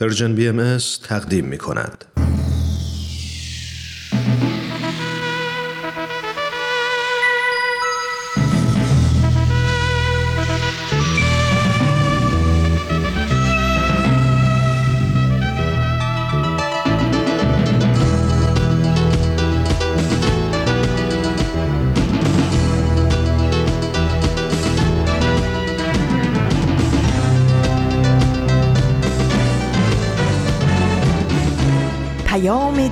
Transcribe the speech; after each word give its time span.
پرژن 0.00 0.34
بی 0.34 0.48
ام 0.48 0.78
تقدیم 1.02 1.44
می 1.44 1.58
کند. 1.58 2.04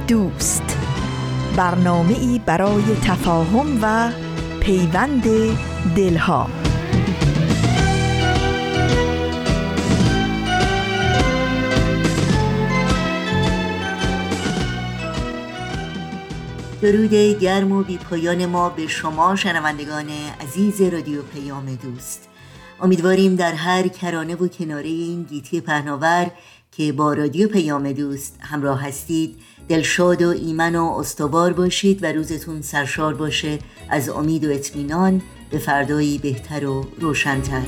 دوست. 0.08 0.78
برنامه 1.56 2.18
ای 2.18 2.40
برای 2.46 2.82
تفاهم 3.04 3.78
و 3.82 4.12
پیوند 4.60 5.24
دلها. 5.96 6.50
درود 16.82 17.14
گرم 17.40 17.72
و 17.72 17.82
بی 17.82 17.98
پایان 17.98 18.46
ما 18.46 18.68
به 18.68 18.86
شما 18.86 19.36
شنوندگان 19.36 20.10
عزیز 20.40 20.82
رادیو 20.82 21.22
پیام 21.22 21.74
دوست. 21.74 22.28
امیدواریم 22.80 23.36
در 23.36 23.52
هر 23.52 23.88
کرانه 23.88 24.34
و 24.34 24.48
کناره 24.48 24.88
این 24.88 25.22
گیتی 25.22 25.60
پهناور 25.60 26.30
که 26.72 26.92
با 26.92 27.12
رادیو 27.12 27.48
پیام 27.48 27.92
دوست 27.92 28.38
همراه 28.40 28.82
هستید 28.82 29.36
دلشاد 29.68 30.22
و 30.22 30.28
ایمن 30.28 30.76
و 30.76 30.84
استوار 30.84 31.52
باشید 31.52 32.02
و 32.02 32.06
روزتون 32.12 32.62
سرشار 32.62 33.14
باشه. 33.14 33.58
از 33.90 34.08
امید 34.08 34.44
و 34.44 34.50
اطمینان 34.50 35.22
به 35.50 35.58
فردایی 35.58 36.18
بهتر 36.18 36.66
و 36.66 36.86
روشنتر. 37.00 37.62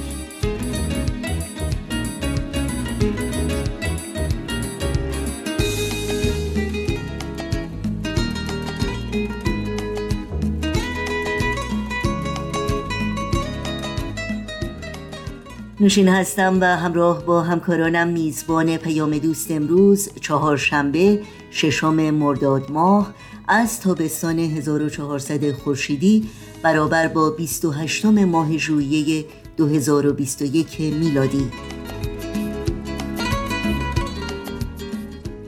نوشین 15.80 16.08
هستم 16.08 16.58
و 16.60 16.64
همراه 16.64 17.24
با 17.24 17.42
همکارانم 17.42 18.08
میزبان 18.08 18.76
پیام 18.76 19.18
دوست 19.18 19.50
امروز 19.50 20.08
چهارشنبه 20.20 21.20
ششم 21.50 22.10
مرداد 22.10 22.70
ماه 22.70 23.14
از 23.48 23.80
تابستان 23.80 24.38
1400 24.38 25.52
خورشیدی 25.52 26.28
برابر 26.62 27.08
با 27.08 27.30
28 27.30 28.04
ماه 28.04 28.56
ژوئیه 28.56 29.24
2021 29.56 30.80
میلادی. 30.80 31.50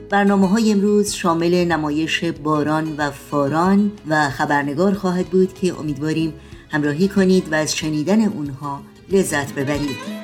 برنامه 0.09 0.47
های 0.47 0.71
امروز 0.71 1.13
شامل 1.13 1.65
نمایش 1.65 2.23
باران 2.23 2.95
و 2.97 3.11
فاران 3.11 3.91
و 4.07 4.29
خبرنگار 4.29 4.93
خواهد 4.93 5.25
بود 5.25 5.53
که 5.53 5.79
امیدواریم 5.79 6.33
همراهی 6.69 7.07
کنید 7.07 7.51
و 7.51 7.55
از 7.55 7.75
شنیدن 7.75 8.21
اونها 8.21 8.81
لذت 9.11 9.53
ببرید. 9.53 10.20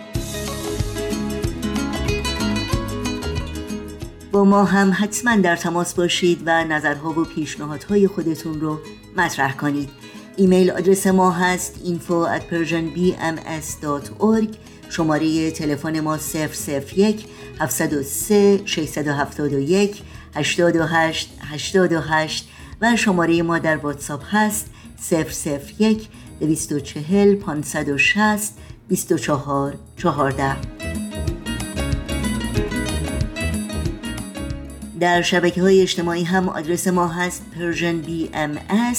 ما 4.45 4.63
هم 4.63 4.91
حتما 4.93 5.35
در 5.35 5.55
تماس 5.55 5.93
باشید 5.93 6.41
و 6.45 6.63
نظرها 6.63 7.09
و 7.09 7.23
پیشنهادهای 7.23 8.07
خودتون 8.07 8.61
رو 8.61 8.79
مطرح 9.17 9.55
کنید. 9.55 9.89
ایمیل 10.35 10.71
آدرس 10.71 11.07
ما 11.07 11.31
هست 11.31 11.75
info 11.85 12.27
at 12.37 12.41
persianbms.org 12.53 14.47
شماره 14.89 15.51
تلفن 15.51 15.99
ما 15.99 16.17
001 16.17 17.25
703 17.59 18.61
671 18.65 20.01
828 20.35 21.29
828 21.41 22.49
و 22.81 22.95
شماره 22.95 23.41
ما 23.41 23.59
در 23.59 23.77
واتساپ 23.77 24.21
هست 24.31 24.69
001 25.79 26.07
240 26.39 27.35
560 27.35 28.53
24 28.87 29.73
14 29.97 30.76
در 34.99 35.21
شبکه 35.21 35.61
های 35.61 35.81
اجتماعی 35.81 36.23
هم 36.23 36.49
آدرس 36.49 36.87
ما 36.87 37.07
هست 37.07 37.41
Persian 37.55 38.07
BMS 38.07 38.97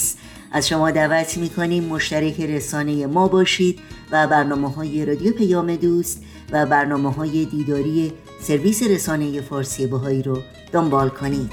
از 0.51 0.67
شما 0.67 0.91
دعوت 0.91 1.37
می‌کنیم 1.37 1.83
مشترک 1.83 2.41
رسانه 2.41 3.07
ما 3.07 3.27
باشید 3.27 3.79
و 4.11 4.27
برنامه 4.27 4.69
های 4.69 5.05
رادیو 5.05 5.33
پیام 5.33 5.75
دوست 5.75 6.23
و 6.51 6.65
برنامه 6.65 7.11
های 7.11 7.45
دیداری 7.45 8.13
سرویس 8.41 8.83
رسانه 8.83 9.41
فارسی 9.41 9.87
بهایی 9.87 10.23
رو 10.23 10.41
دنبال 10.71 11.09
کنید. 11.09 11.51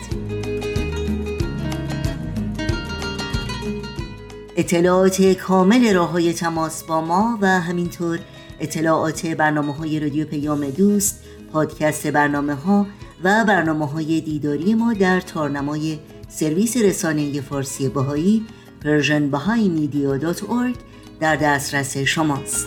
اطلاعات 4.57 5.23
کامل 5.23 5.95
راه 5.95 6.11
های 6.11 6.33
تماس 6.33 6.85
با 6.85 7.01
ما 7.01 7.39
و 7.41 7.47
همینطور 7.61 8.19
اطلاعات 8.61 9.27
برنامه 9.27 9.75
های 9.75 10.01
رادیو 10.01 10.27
پیام 10.27 10.71
دوست 10.71 11.25
پادکست 11.53 12.07
برنامه 12.07 12.55
ها 12.55 12.87
و 13.25 13.45
برنامه 13.45 13.87
های 13.87 14.21
دیداری 14.21 14.75
ما 14.75 14.93
در 14.93 15.21
تارنمای 15.21 15.99
سرویس 16.29 16.77
رسانه 16.77 17.41
فارسی 17.41 17.89
بهایی 17.89 18.47
persianbahaimedia.org 18.83 20.79
در 21.21 21.37
دسترس 21.37 21.97
شماست. 21.97 22.67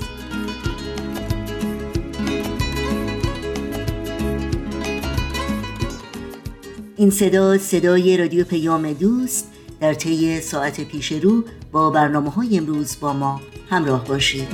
این 6.96 7.10
صدا 7.10 7.58
صدای 7.58 8.18
رادیو 8.18 8.46
پیام 8.46 8.94
دوست 8.94 9.52
در 9.80 9.94
طی 9.94 10.42
ساعت 10.42 10.82
پیش 10.82 11.12
رو 11.12 11.44
با 11.72 11.90
برنامه 11.90 12.30
های 12.30 12.58
امروز 12.58 12.98
با 13.00 13.14
ما 13.14 13.42
همراه 13.70 14.06
باشید. 14.06 14.48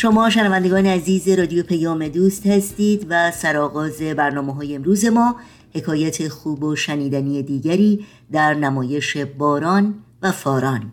شما 0.00 0.30
شنوندگان 0.30 0.86
عزیز 0.86 1.28
رادیو 1.28 1.62
پیام 1.62 2.08
دوست 2.08 2.46
هستید 2.46 3.06
و 3.10 3.30
سرآغاز 3.30 4.02
برنامه 4.02 4.54
های 4.54 4.74
امروز 4.74 5.04
ما 5.04 5.36
حکایت 5.74 6.28
خوب 6.28 6.64
و 6.64 6.76
شنیدنی 6.76 7.42
دیگری 7.42 8.06
در 8.32 8.54
نمایش 8.54 9.16
باران 9.16 9.94
و 10.22 10.32
فاران. 10.32 10.92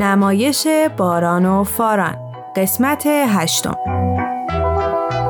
نمایش 0.00 0.66
باران 0.96 1.46
و 1.46 1.64
فاران 1.64 2.16
قسمت 2.56 3.06
هشتم. 3.06 3.76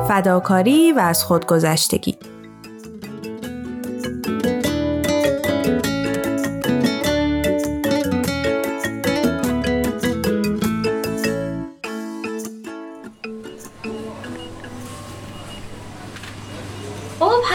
فداکاری 0.07 0.91
و 0.91 0.99
از 0.99 1.23
خودگذشتگی. 1.23 2.32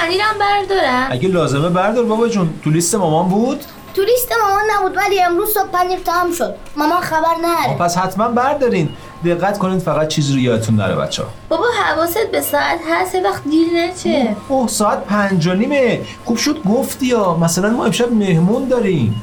پنیرم 0.09 0.39
بردارم. 0.41 1.09
اگه 1.11 1.29
لازمه 1.29 1.69
بردار 1.69 2.05
بابا 2.05 2.29
جون. 2.29 2.55
تو 2.65 2.71
لیست 2.71 2.95
مامان 2.95 3.29
بود؟ 3.29 3.65
تو 3.95 4.03
لیست 4.03 4.33
مامان 4.43 4.63
نبود 4.77 4.97
ولی 4.97 5.23
امروز 5.23 5.55
صبح 5.55 5.69
پنیر 5.69 5.99
تمام 5.99 6.33
شد. 6.33 6.55
مامان 6.77 7.01
خبر 7.01 7.35
نره 7.43 7.77
پس 7.77 7.99
حتما 7.99 8.29
بردارین. 8.29 8.89
دقت 9.25 9.59
کنید 9.59 9.83
فقط 9.83 10.09
چیزی 10.09 10.33
رو 10.33 10.39
یادتون 10.39 10.77
نره 10.77 10.97
بچه 10.97 11.23
ها 11.23 11.29
بابا 11.49 11.65
حواست 11.85 12.27
به 12.33 12.41
ساعت 12.41 12.79
هست 12.91 13.15
وقت 13.15 13.45
دیر 13.45 13.67
نچه 13.75 14.37
اوه 14.49 14.69
ساعت 14.69 15.05
پنج 15.05 15.47
و 15.47 15.55
نیمه. 15.55 16.01
خوب 16.25 16.37
شد 16.37 16.63
گفتی 16.63 17.07
یا 17.07 17.35
مثلا 17.35 17.71
ما 17.71 17.85
امشب 17.85 18.13
مهمون 18.13 18.69
داریم. 18.69 19.23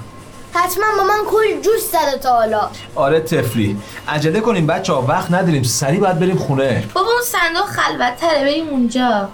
حتما 0.53 0.85
مامان 0.97 1.19
کل 1.27 1.61
جوش 1.61 1.81
زده 1.81 2.17
تا 2.17 2.29
حالا. 2.29 2.69
آره 2.95 3.19
تفلی 3.19 3.77
عجله 4.07 4.39
کنیم 4.39 4.67
بچه 4.67 4.93
ها 4.93 5.01
وقت 5.01 5.31
نداریم. 5.31 5.63
سریع 5.63 5.99
باید 5.99 6.19
بریم 6.19 6.37
خونه. 6.37 6.83
بابا 6.93 7.07
اون 7.07 7.21
صندوق 7.23 7.65
خلوت 7.65 8.33
بریم 8.41 8.67
اونجا. 8.69 9.29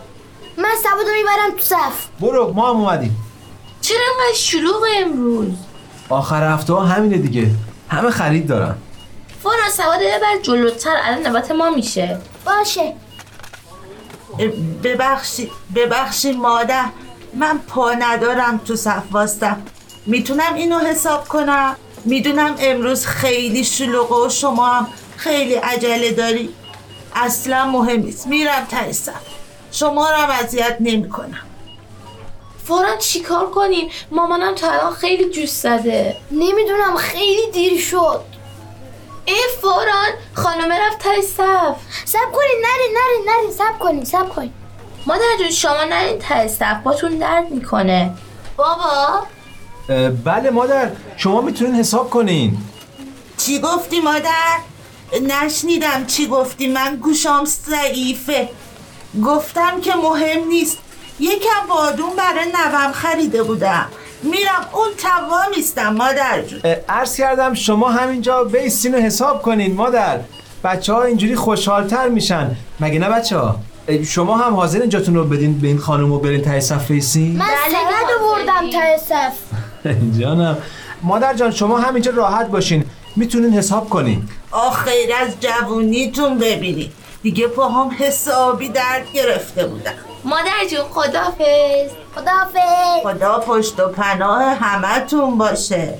من 0.62 0.76
سبودو 0.84 1.12
می‌برم 1.12 1.58
تو 1.58 1.64
صف. 1.64 2.08
برو 2.20 2.54
ما 2.54 2.70
هم 2.70 2.78
اومدیم. 2.78 3.18
چرا 3.82 3.98
انقدر 3.98 4.38
شلوغ 4.38 4.84
امروز؟ 4.98 5.54
آخر 6.10 6.54
هفته 6.54 6.74
ها 6.74 6.84
همینه 6.84 7.18
دیگه. 7.18 7.48
همه 7.90 8.10
خرید 8.10 8.48
دارن. 8.48 8.76
فورا 9.44 9.70
سواد 9.70 10.00
ببر 10.00 10.38
جلوتر 10.42 10.96
الان 11.04 11.28
نوبت 11.28 11.52
ما 11.52 11.70
میشه. 11.70 12.20
باشه. 12.46 12.94
ببخشید 14.84 15.52
ببخشید 15.76 16.38
مادر 16.38 16.86
من 17.34 17.58
پا 17.58 17.92
ندارم 17.92 18.58
تو 18.58 18.76
صف 18.76 19.04
واستم 19.12 19.62
می‌تونم 20.06 20.54
اینو 20.54 20.80
حساب 20.80 21.28
کنم؟ 21.28 21.76
می‌دونم 22.06 22.56
امروز 22.60 23.06
خیلی 23.06 23.64
شلوغه 23.64 24.26
و 24.26 24.30
شما 24.30 24.68
هم 24.68 24.88
خیلی 25.18 25.54
عجله 25.54 26.12
داری. 26.12 26.50
اصلا 27.16 27.66
مهم 27.66 28.00
نیست. 28.00 28.28
میرم 28.28 28.66
ته 28.70 28.92
صف. 28.92 29.14
شما 29.72 30.10
رو 30.10 30.16
هم 30.16 30.30
اذیت 30.30 30.78
نمی‌کنم. 30.80 31.42
فورا 32.66 32.96
چیکار 32.96 33.50
کنیم؟ 33.50 33.90
مامانم 34.12 34.56
تا 34.56 34.72
الان 34.72 34.94
خیلی 34.94 35.30
جوش 35.30 35.50
زده. 35.50 36.18
نمی‌دونم 36.32 36.96
خیلی 36.98 37.52
دیر 37.54 37.82
شد. 37.82 38.22
ای 39.26 39.42
فوران 39.62 40.12
خانومه 40.34 40.80
رفت 40.80 41.00
تای 41.00 41.22
صف. 41.22 41.76
سب 42.06 42.32
کنین 42.34 42.64
نرین 42.64 42.98
نرین 42.98 43.30
نرین. 43.30 43.52
سب 43.52 43.80
کنین 43.80 44.06
سب 44.06 44.30
کنین. 44.30 44.54
مادر 45.06 45.38
جون 45.40 45.52
شما 45.52 45.84
نرین 45.90 46.20
تای 46.20 46.48
صف. 46.48 46.84
باتون 46.84 47.18
درد 47.18 47.52
می‌کنه. 47.52 48.14
بابا. 48.58 49.28
بله 50.26 50.50
مادر. 50.50 50.92
شما 51.18 51.42
می‌تونین 51.42 51.76
حساب 51.76 52.10
کنین. 52.10 52.58
چی 53.38 53.60
گفتی 53.60 54.00
مادر؟ 54.00 54.58
نشنیدم 55.22 56.06
چی 56.06 56.28
گفتی. 56.28 56.68
من 56.68 56.96
گوشام 56.96 57.46
ضعیفه. 57.46 58.50
گفتم 59.26 59.82
که 59.82 59.92
مهم 59.96 60.48
نیست. 60.48 60.78
یکم 61.20 61.68
بادون 61.70 62.10
برای 62.18 62.46
نوم 62.46 62.92
خریده 62.92 63.44
بودم. 63.44 63.86
میرم 64.24 64.66
اون 64.74 64.88
توامیستم 64.98 65.94
مادر 65.94 66.42
جون. 66.42 66.62
عرض 66.90 67.18
کردم 67.18 67.54
شما 67.54 67.92
همینجا 67.92 68.44
بیستین 68.44 68.96
و 68.96 68.98
حساب 68.98 69.42
کنین 69.42 69.76
مادر. 69.76 70.20
بچه 70.64 70.94
ها 70.94 71.04
اینجوری 71.04 71.36
خوشحالتر 71.36 72.10
میشن. 72.10 72.56
مگه 72.80 73.00
نه 73.00 73.10
بچه 73.10 73.38
ها 73.38 73.56
شما 74.08 74.38
هم 74.38 74.56
حاضرین 74.56 74.90
جاتون 74.90 75.16
رو 75.16 75.24
بدین 75.24 75.60
به 75.60 75.68
این 75.68 75.78
خانم 75.78 76.12
و 76.12 76.20
برین 76.20 76.42
ته 76.42 76.60
صف 76.60 76.92
بیستین 76.92 77.38
من 77.38 77.46
سند 77.46 78.20
بردم 78.22 78.70
تا 78.72 78.98
صف. 78.98 79.38
جانم. 80.20 80.58
مادر 81.04 81.34
جان 81.34 81.52
شما 81.52 81.78
همینجا 81.78 82.12
راحت 82.12 82.48
باشین. 82.48 82.86
می‌تونین 83.16 83.54
حساب 83.54 83.90
کنین. 83.90 84.24
آخیر 84.52 85.16
از 85.22 85.30
جوونیتون 85.40 86.38
ببینید 86.38 86.92
دیگه 87.24 87.48
پاهام 87.48 87.96
حسابی 88.00 88.70
درد 88.70 89.12
گرفته 89.14 89.66
بودم 89.68 89.92
مادر 90.24 90.66
جون 90.72 90.86
خدافز 90.90 91.92
خداحافظ 92.16 93.04
خدا 93.04 93.40
پشت 93.40 93.80
و 93.80 93.88
پناه 93.88 94.44
همتون 94.44 95.38
باشه. 95.38 95.94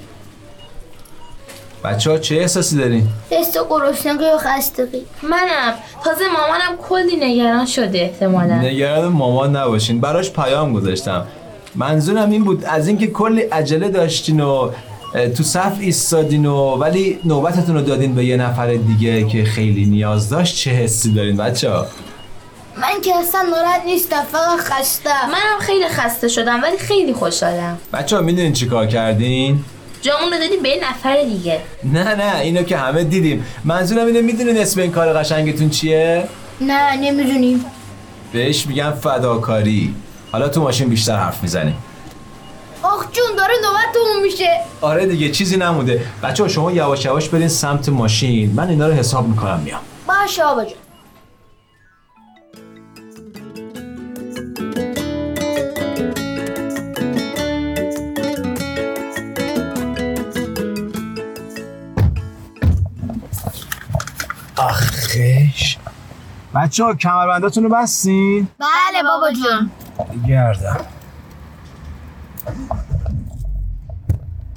بچه 1.84 2.12
ها 2.12 2.18
چه 2.18 2.36
احساسی 2.36 2.78
دارین؟ 2.78 3.08
تست 3.32 3.60
گرسنگی 3.70 4.24
و 4.24 4.38
خستگی؟ 4.38 5.06
منم. 5.24 5.74
تازه 6.04 6.24
مامانم 6.28 6.78
کلی 6.90 7.16
نگران 7.16 7.66
شده 7.66 8.00
احتمالا. 8.00 8.56
نگران 8.56 9.08
مامان 9.08 9.56
نباشین. 9.56 10.02
براش 10.02 10.32
پیام 10.32 10.74
گذاشتم. 10.74 11.28
منظورم 11.76 12.30
این 12.30 12.44
بود 12.44 12.66
از 12.66 12.88
اینکه 12.88 13.08
کلی 13.08 13.42
عجله 13.42 13.90
داشتین 13.90 14.40
و 14.40 14.72
تو 15.14 15.44
صف 15.44 15.74
ایستادین 15.80 16.46
و 16.46 16.56
ولی 16.56 17.20
نوبتتون 17.26 17.76
رو 17.76 17.82
دادین 17.82 18.16
به 18.16 18.26
یه 18.26 18.38
نفر 18.38 18.74
دیگه 18.74 19.24
که 19.28 19.44
خیلی 19.44 19.86
نیاز 19.86 20.30
داشت. 20.30 20.56
چه 20.56 20.72
حسی 20.72 21.14
دارین 21.14 21.38
بچه 21.38 21.70
ها؟ 21.70 21.86
من 22.78 23.02
که 23.02 23.16
اصلا 23.16 23.42
ناراحت 23.42 23.82
نیستم 23.86 24.24
فقط 24.32 24.60
خستم. 24.60 25.10
منم 25.28 25.60
خیلی 25.60 25.88
خسته 25.88 26.28
شدم 26.28 26.60
ولی 26.64 26.78
خیلی 26.78 27.14
خوشحالم. 27.14 27.78
بچه 27.94 28.16
ها 28.16 28.22
می‌دونین 28.22 28.54
چی 28.54 28.66
کار 28.66 28.88
کردین؟ 28.88 29.64
جامون 30.02 30.34
رو 30.34 30.40
دادیم 30.40 30.64
به 30.64 30.70
یه 30.70 30.82
نفر 30.90 31.24
دیگه. 31.24 31.60
نه 31.84 32.16
نه 32.16 32.40
اینو 32.40 32.64
که 32.64 32.78
همه 32.78 33.04
دیدیم. 33.04 33.46
منظورم 33.64 34.08
اینه 34.08 34.22
می‌دونین 34.22 34.58
اسم 34.58 34.82
این 34.82 34.92
کار 34.92 35.14
قشنگتون 35.14 35.70
چیه؟ 35.70 36.24
نه 36.62 36.96
نمی‌دونیم. 36.96 37.66
بهش 38.34 38.68
میگن 38.68 38.92
فداکاری. 38.92 39.96
حالا 40.32 40.48
تو 40.50 40.62
ماشین 40.62 40.90
بیشتر 40.90 41.16
حرف 41.16 41.44
می‌زنیم. 41.44 41.76
آخ 42.84 43.12
جون 43.12 43.36
داره 43.38 43.54
نوبتمون 43.64 44.24
میشه. 44.24 44.60
آره 44.82 45.06
دیگه 45.06 45.32
چیزی 45.32 45.58
نمونده 45.58 46.06
بچه 46.24 46.44
ها 46.44 46.50
شما 46.50 46.72
یواش 46.72 47.06
یواش 47.06 47.30
برین 47.30 47.48
سمت 47.48 47.90
ماشین. 47.90 48.54
من 48.56 48.70
اینا 48.70 48.88
رو 48.88 48.94
حساب 48.94 49.28
می‌کنم 49.28 49.60
میام. 49.60 49.80
باشه 50.08 50.44
آبا 50.44 50.64
جون. 50.66 50.74
آخش. 64.58 65.78
بچه 66.56 66.84
ها 66.84 66.94
کمربنداتون 66.96 67.64
رو 67.64 67.70
بستین؟ 67.70 68.48
بله 68.60 69.04
بابا 69.04 69.32
جون. 69.32 69.72
گردم. 70.28 70.86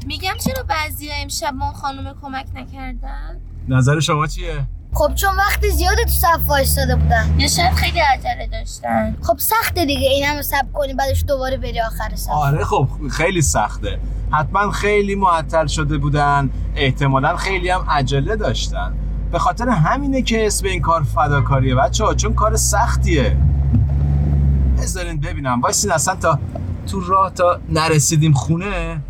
میگم 0.06 0.34
چرا 0.44 0.62
بعضی 0.62 1.10
امشب 1.22 1.54
ما 1.54 1.72
خانم 1.72 2.14
کمک 2.22 2.46
نکردن؟ 2.54 3.36
نظر 3.68 4.00
شما 4.00 4.26
چیه؟ 4.26 4.64
خب 4.92 5.14
چون 5.14 5.36
وقت 5.36 5.68
زیاده 5.68 6.04
تو 6.04 6.10
صف 6.10 6.48
وایستاده 6.48 6.96
بودن. 6.96 7.34
یا 7.38 7.48
شاید 7.48 7.72
خیلی 7.72 8.00
عجله 8.00 8.48
داشتن. 8.52 9.16
خب 9.22 9.38
سخته 9.38 9.84
دیگه 9.84 10.08
این 10.08 10.24
همه 10.24 10.42
صبر 10.42 10.68
کنی 10.72 10.94
بعدش 10.94 11.24
دوباره 11.28 11.56
بری 11.56 11.80
آخر 11.80 12.16
صف. 12.16 12.30
آره 12.30 12.64
خب 12.64 12.88
خیلی 13.10 13.42
سخته. 13.42 13.98
حتما 14.30 14.70
خیلی 14.70 15.14
معطل 15.14 15.66
شده 15.66 15.98
بودن. 15.98 16.50
احتمالا 16.76 17.36
خیلی 17.36 17.68
هم 17.70 17.84
عجله 17.88 18.36
داشتن. 18.36 18.94
به 19.32 19.38
خاطر 19.38 19.68
همینه 19.68 20.22
که 20.22 20.46
اسم 20.46 20.66
این 20.66 20.80
کار 20.80 21.02
فداکاریه 21.02 21.74
بچه 21.74 22.04
ها 22.04 22.14
چون 22.14 22.34
کار 22.34 22.56
سختیه. 22.56 23.36
بذارین 24.78 25.20
ببینم. 25.20 25.60
وایسین 25.60 25.92
اصلا 25.92 26.14
تا 26.14 26.38
تو 26.84 27.00
راه 27.00 27.30
تا 27.34 27.60
نرسیدیم 27.68 28.32
خونه 28.32 29.00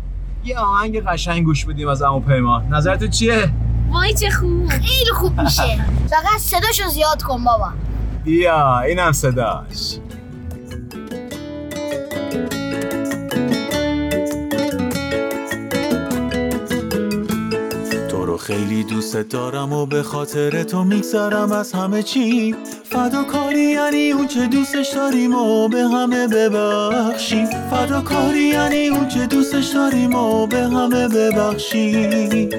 یه 0.45 0.59
آهنگ 0.59 0.99
قشنگ 1.03 1.43
گوش 1.45 1.65
بدیم 1.65 1.87
از 1.87 2.01
امو 2.01 2.19
پیما 2.19 2.61
نظرتون 2.69 3.09
چیه؟ 3.09 3.51
وای 3.91 4.13
چه 4.13 4.29
خوب. 4.29 4.69
خیلی 4.69 5.11
خوب 5.13 5.41
میشه. 5.41 5.63
فقط 6.11 6.39
صداشو 6.39 6.89
زیاد 6.89 7.23
کن 7.23 7.43
بابا. 7.43 7.69
بیا 8.23 8.79
اینم 8.79 9.11
صداش. 9.11 9.97
خیلی 18.45 18.83
دوست 18.83 19.17
دارم 19.17 19.73
و 19.73 19.85
به 19.85 20.03
خاطر 20.03 20.63
تو 20.63 20.83
میگذرم 20.83 21.51
از 21.51 21.71
همه 21.71 22.03
چی. 22.03 22.55
فداکاری 22.83 23.61
یعنی 23.61 24.11
اون 24.11 24.27
چه 24.27 24.47
دوستش 24.47 24.89
داریم 24.89 25.35
و 25.35 25.67
به 25.67 25.87
همه 25.87 26.27
ببخشیم 26.27 27.45
فداکاری 27.45 28.43
یعنی 28.43 28.87
اون 28.87 29.07
چه 29.07 29.25
دوستش 29.25 29.67
داریم 29.67 30.15
و 30.15 30.47
به 30.47 30.57
همه 30.57 31.07
ببخشیم 31.07 32.49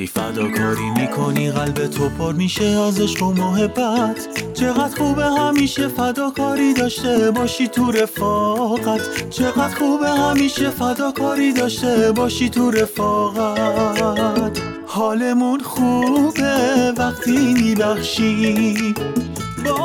وقتی 0.00 0.12
فداکاری 0.12 0.90
می‌کنی 0.90 1.50
قلب 1.50 1.86
تو 1.86 2.08
پر 2.08 2.32
میشه 2.32 2.64
از 2.64 3.00
عشق 3.00 3.22
و 3.22 3.32
محبت. 3.32 4.28
چقدر 4.54 4.96
خوبه 4.96 5.24
همیشه 5.24 5.88
فداکاری 5.88 6.74
داشته 6.74 7.30
باشی 7.30 7.68
تو 7.68 7.90
رفاقت. 7.90 9.30
چقدر 9.30 9.74
خوبه 9.74 10.08
همیشه 10.10 10.70
فداکاری 10.70 11.52
داشته 11.52 12.12
باشی 12.12 12.48
تو 12.48 12.70
رفاقت. 12.70 14.58
حالمون 14.86 15.60
خوبه 15.60 16.92
وقتی 16.98 17.54
میبخشی. 17.54 18.94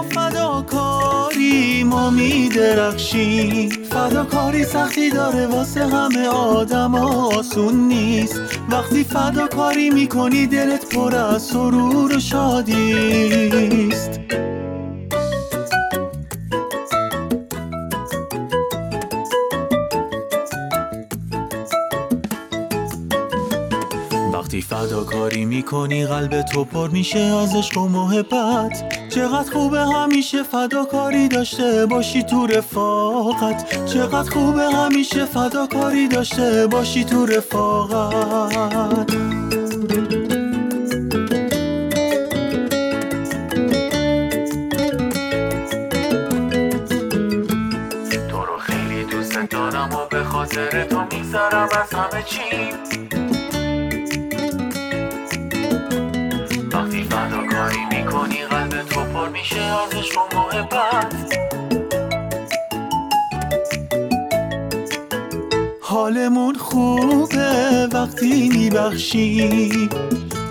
فداکاری 0.02 1.84
ما 1.84 2.10
میدرخشیم. 2.10 3.70
فداکاری 3.70 4.64
سختی 4.64 5.10
داره 5.10 5.48
واسه 5.48 5.88
همه 5.88 6.28
آدم 6.28 6.96
آسون 6.96 7.76
نیست. 7.88 8.42
وقتی 8.72 9.04
فداکاری 9.04 9.90
می‌کنی 9.90 10.48
دلت 10.48 10.96
پر 10.96 11.16
از 11.16 11.42
سرور 11.42 12.18
و 12.18 12.20
شادیست 12.20 13.36
وقتی 14.20 14.45
فداکاری 24.70 25.46
می‌کنی 25.46 26.06
قلب 26.06 26.42
تو 26.42 26.66
پر 26.66 26.90
میشه 26.90 27.20
از 27.20 27.56
عشق 27.56 27.78
و 27.78 27.88
محبت. 27.88 29.10
چقدر 29.10 29.52
خوبه 29.52 29.80
همیشه 29.80 30.44
فداکاری 30.44 31.28
داشته 31.28 31.86
باشی 31.86 32.24
تو 32.24 32.48
رفاقت. 32.48 33.86
چقدر 33.86 34.30
خوبه 34.32 34.64
همیشه 34.64 35.26
فداکاری 35.26 36.08
داشته 36.08 36.68
باشی 36.68 37.04
تو 37.04 37.26
رفاقت. 37.26 39.08
تو 48.30 48.46
رو 48.46 48.58
خیلی 48.60 49.04
دوست 49.04 49.38
دارم 49.50 49.90
و 49.94 50.06
به 50.10 50.24
خاطر 50.24 50.84
تو 50.84 51.02
میگذرم 51.12 51.70
از 51.82 51.94
همه 51.94 52.24
چی. 52.24 53.15
میشه 59.50 59.62
از 59.62 59.94
عشق 59.94 60.18
و 60.18 60.22
حالمون 65.82 66.56
خوبه 66.56 67.88
وقتی 67.94 68.50
میبخشی 68.50 69.90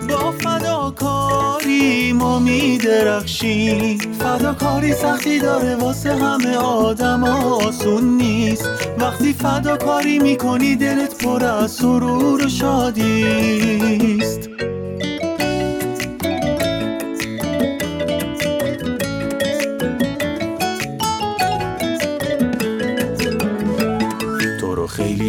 با 0.09 0.31
فداکاری 0.31 2.13
ما 2.13 2.39
میدرخشی 2.39 3.99
فداکاری 4.19 4.93
سختی 4.93 5.39
داره 5.39 5.77
واسه 5.77 6.17
همه 6.17 6.57
آدم 6.57 7.25
آسون 7.25 8.05
نیست 8.05 8.71
وقتی 8.99 9.33
فداکاری 9.33 10.19
می‌کنی 10.19 10.77
دلت 10.77 11.25
پر 11.25 11.45
از 11.45 11.71
سرور 11.71 12.47
و 12.47 12.49
شادیست 12.49 14.54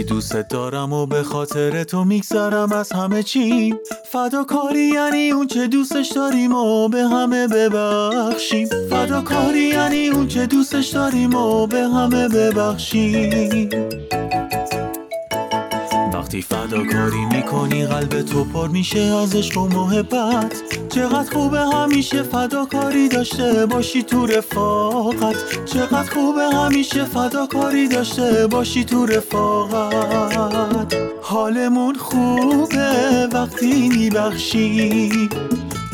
دوست 0.06 0.36
دارم 0.36 0.94
و 0.94 1.06
به 1.06 1.24
خاطر 1.24 1.84
تو 1.84 2.04
میگذرم 2.04 2.72
از 2.72 2.92
همه 2.92 3.24
چی. 3.24 3.74
فداکاری 4.12 4.90
یعنی 4.90 5.32
اون 5.32 5.48
چه 5.48 5.68
دوستش 5.68 6.12
داریم 6.12 6.54
و 6.54 6.90
به 6.90 7.04
همه 7.04 7.48
ببخشیم. 7.48 8.68
فداکاری 8.90 9.60
یعنی 9.60 10.08
اون 10.08 10.28
چه 10.28 10.46
دوستش 10.46 10.88
داریم 10.88 11.36
و 11.36 11.68
به 11.68 11.82
همه 11.82 12.28
ببخشیم. 12.28 13.70
وقتی 16.36 16.42
فداکاری 16.42 17.26
می‌کنی 17.26 17.86
قلب 17.86 18.22
تو 18.22 18.44
پر 18.44 18.68
میشه 18.68 19.00
از 19.00 19.36
عشق 19.36 19.58
و 19.58 19.68
محبت. 19.68 20.62
چقدر 20.90 21.32
خوبه 21.34 21.60
همیشه 21.60 22.24
فداکاری 22.24 23.10
داشته 23.10 23.66
باشی 23.66 24.04
تو 24.04 24.26
رفاقت. 24.26 25.66
چقدر 25.66 26.10
خوبه 26.14 26.42
همیشه 26.42 27.04
فداکاری 27.04 27.88
داشته 27.88 28.48
باشی 28.48 28.84
تو 28.84 29.06
رفاقت. 29.06 30.96
حالمون 31.22 31.96
خوبه 31.96 33.30
وقتی 33.34 33.90
میبخشی. 33.90 35.30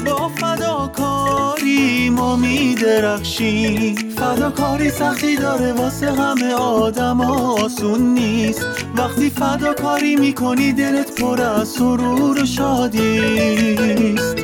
با 0.06 0.28
فداکاری 0.28 2.10
ما 2.10 2.36
میدرخشی 2.36 3.96
فداکاری 4.18 4.90
سختی 4.90 5.36
داره 5.36 5.74
واسه 5.74 6.12
همه 6.12 6.54
آدم 6.54 7.22
آسون 7.22 8.02
نیست. 8.02 8.66
وقتی 8.98 9.30
فداکاری 9.30 10.16
می‌کنی 10.16 10.74
دلت 10.74 11.22
پر 11.22 11.42
از 11.42 11.68
سرور 11.68 12.44
و 12.44 12.46
شادیست. 12.46 14.36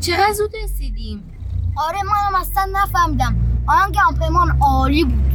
چقدر 0.00 0.32
زود 0.32 0.50
رسیدیم؟ 0.64 1.24
آره 1.88 1.98
منم 2.02 2.40
اصلا 2.40 2.68
نفهمیدم. 2.82 3.36
آهنگ 3.68 3.96
همپیمان 3.98 4.58
عالی 4.60 5.04
بود. 5.04 5.32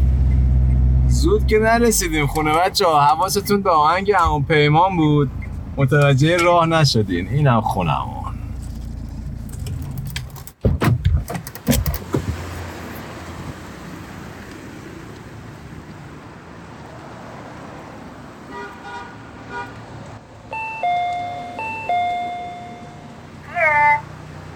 زود 1.08 1.48
که 1.48 1.60
نرسیدیم 1.60 2.28
خونه 2.28 2.54
بچه 2.54 2.86
ها 2.86 3.02
حواستون 3.02 3.62
به 3.62 3.70
آهنگ 3.70 4.12
همون 4.12 4.44
پیمان 4.44 4.98
بود. 4.98 5.32
متوجه 5.78 6.38
راه 6.38 6.66
نشدین. 6.66 7.28
اینم 7.28 7.62
خونمون 7.62 8.24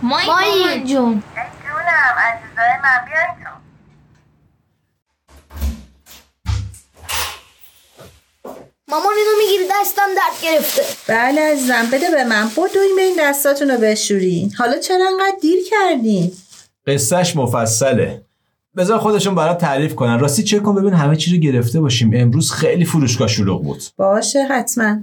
مایی 0.02 0.28
مایی 0.28 0.84
جون 0.84 1.24
جونم 1.64 2.16
عزیزای 2.18 2.74
من 2.84 3.06
بیاین 3.06 3.44
تو 3.44 3.50
مامان 8.88 9.14
اینو 9.18 9.32
می‌گیری 9.40 9.64
دستم 9.72 10.08
درد 10.16 10.42
گرفته 10.44 11.14
بله 11.28 11.42
عزیزم. 11.42 11.86
بده 11.94 12.12
به 12.12 12.24
من. 12.24 12.48
بدوین 12.48 12.96
به 12.96 13.02
این 13.02 13.16
دستاتون 13.20 13.72
رو 13.72 13.78
بشورین. 13.78 14.54
حالا 14.58 14.78
چرا 14.78 15.08
انقدر 15.08 15.38
دیر 15.42 15.60
کردین؟ 15.70 16.32
قصهش 16.88 17.36
مفصله. 17.36 18.22
بذار 18.78 18.98
خودشون 18.98 19.36
برات 19.36 19.58
تعریف 19.58 19.96
کنن. 19.96 20.20
راستی 20.20 20.44
چک 20.44 20.64
کن 20.64 20.76
ببین 20.76 20.94
همه 20.94 21.16
چی 21.16 21.32
رو 21.32 21.38
گرفته 21.38 21.82
باشیم. 21.82 22.12
امروز 22.16 22.52
خیلی 22.52 22.86
فروشگاه 22.86 23.28
شلوغ 23.28 23.64
بود. 23.64 23.82
باشه 23.98 24.44
حتما. 24.44 24.98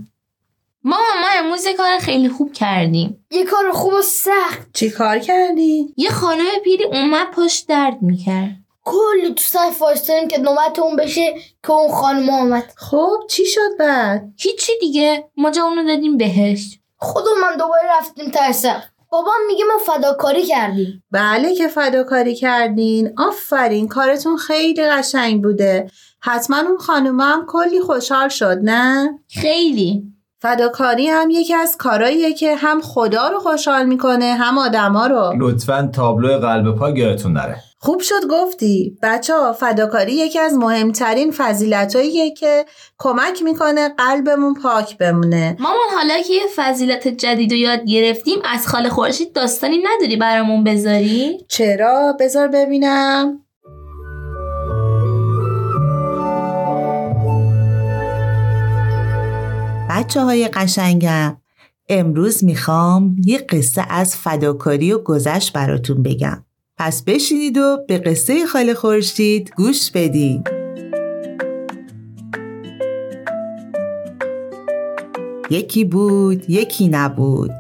ماما 0.84 1.02
ما 1.20 1.26
امروز 1.38 1.66
یه 1.66 1.74
کار 1.74 1.98
خیلی 1.98 2.28
خوب 2.28 2.52
کردیم. 2.52 3.24
یه 3.30 3.44
کار 3.44 3.72
خوب 3.72 3.92
و 3.92 4.02
سخت. 4.02 4.68
چی 4.72 4.90
کار 4.90 5.18
کردی؟ 5.18 5.94
یه 5.96 6.10
خانم 6.10 6.44
پیری 6.64 6.84
اومد 6.84 7.26
پشت 7.36 7.68
درد 7.68 8.02
می‌کرد. 8.02 8.63
کلی 8.84 9.34
تو 9.34 9.42
صف 9.42 9.82
وایستادیم 9.82 10.28
که 10.28 10.38
نوبت 10.38 10.78
اون 10.78 10.96
بشه 10.96 11.34
که 11.62 11.72
اون 11.72 11.92
خانم 11.92 12.30
آمد 12.30 12.72
خب 12.76 13.16
چی 13.30 13.46
شد 13.46 13.78
بعد؟ 13.78 14.22
هیچی 14.38 14.72
دیگه. 14.80 15.24
ما 15.36 15.50
جا 15.50 15.62
اونو 15.62 15.84
دادیم 15.84 16.16
بهش. 16.16 16.78
خودم 16.96 17.40
من 17.42 17.56
دوباره 17.56 17.82
رفتیم 17.98 18.30
ترسم. 18.30 18.82
بابام 19.10 19.34
میگه 19.46 19.64
ما 19.64 19.94
فداکاری 19.94 20.42
کردیم. 20.42 21.04
بله 21.10 21.54
که 21.54 21.68
فداکاری 21.68 22.34
کردین. 22.34 23.12
آفرین 23.18 23.88
کارتون 23.88 24.36
خیلی 24.36 24.82
قشنگ 24.82 25.42
بوده. 25.42 25.90
حتما 26.22 26.56
اون 26.56 26.78
خانومه 26.78 27.24
هم 27.24 27.46
کلی 27.48 27.80
خوشحال 27.80 28.28
شد 28.28 28.58
نه؟ 28.62 29.18
خیلی. 29.28 30.02
فداکاری 30.42 31.06
هم 31.06 31.30
یکی 31.30 31.54
از 31.54 31.76
کاراییه 31.76 32.32
که 32.32 32.56
هم 32.56 32.80
خدا 32.80 33.28
رو 33.28 33.38
خوشحال 33.38 33.86
می‌کنه 33.86 34.24
هم 34.24 34.58
آدما 34.58 35.06
رو. 35.06 35.32
لطفا 35.38 35.90
تابلو 35.94 36.38
قلب 36.38 36.76
پا 36.76 36.92
گیرتون 36.92 37.32
نره. 37.32 37.56
خوب 37.84 38.00
شد 38.00 38.26
گفتی 38.30 38.98
بچه 39.02 39.34
ها 39.34 39.52
فداکاری 39.52 40.12
یکی 40.12 40.38
از 40.38 40.54
مهمترین 40.54 41.30
فضیلتاییه 41.30 42.30
که 42.30 42.64
کمک 42.98 43.42
می‌کنه 43.42 43.88
قلبمون 43.88 44.54
پاک 44.54 44.98
بمونه 44.98 45.56
مامان 45.60 45.88
حالا 45.94 46.22
که 46.22 46.32
یه 46.32 46.42
فضیلت 46.56 47.08
جدید 47.08 47.52
رو 47.52 47.58
یاد 47.58 47.84
گرفتیم 47.84 48.38
از 48.44 48.68
خاله 48.68 48.88
خورشید 48.88 49.32
داستانی 49.32 49.82
نداری 49.82 50.16
برامون 50.16 50.64
بذاری؟ 50.64 51.38
چرا؟ 51.48 52.16
بذار 52.20 52.48
ببینم 52.48 53.40
بچه 59.90 60.20
های 60.20 60.48
قشنگم 60.48 61.36
امروز 61.88 62.44
می‌خوام 62.44 63.16
یه 63.24 63.38
قصه 63.38 63.84
از 63.90 64.16
فداکاری 64.16 64.92
و 64.92 64.98
گذشت 64.98 65.52
براتون 65.52 66.02
بگم 66.02 66.43
پس 66.78 67.02
بشینید 67.02 67.58
و 67.58 67.78
به 67.88 67.98
قصه 67.98 68.46
خاله 68.46 68.74
خورشید 68.74 69.52
گوش 69.56 69.90
بدید 69.90 70.50
یکی 75.50 75.84
بود 75.84 76.50
یکی 76.50 76.88
نبود. 76.88 77.50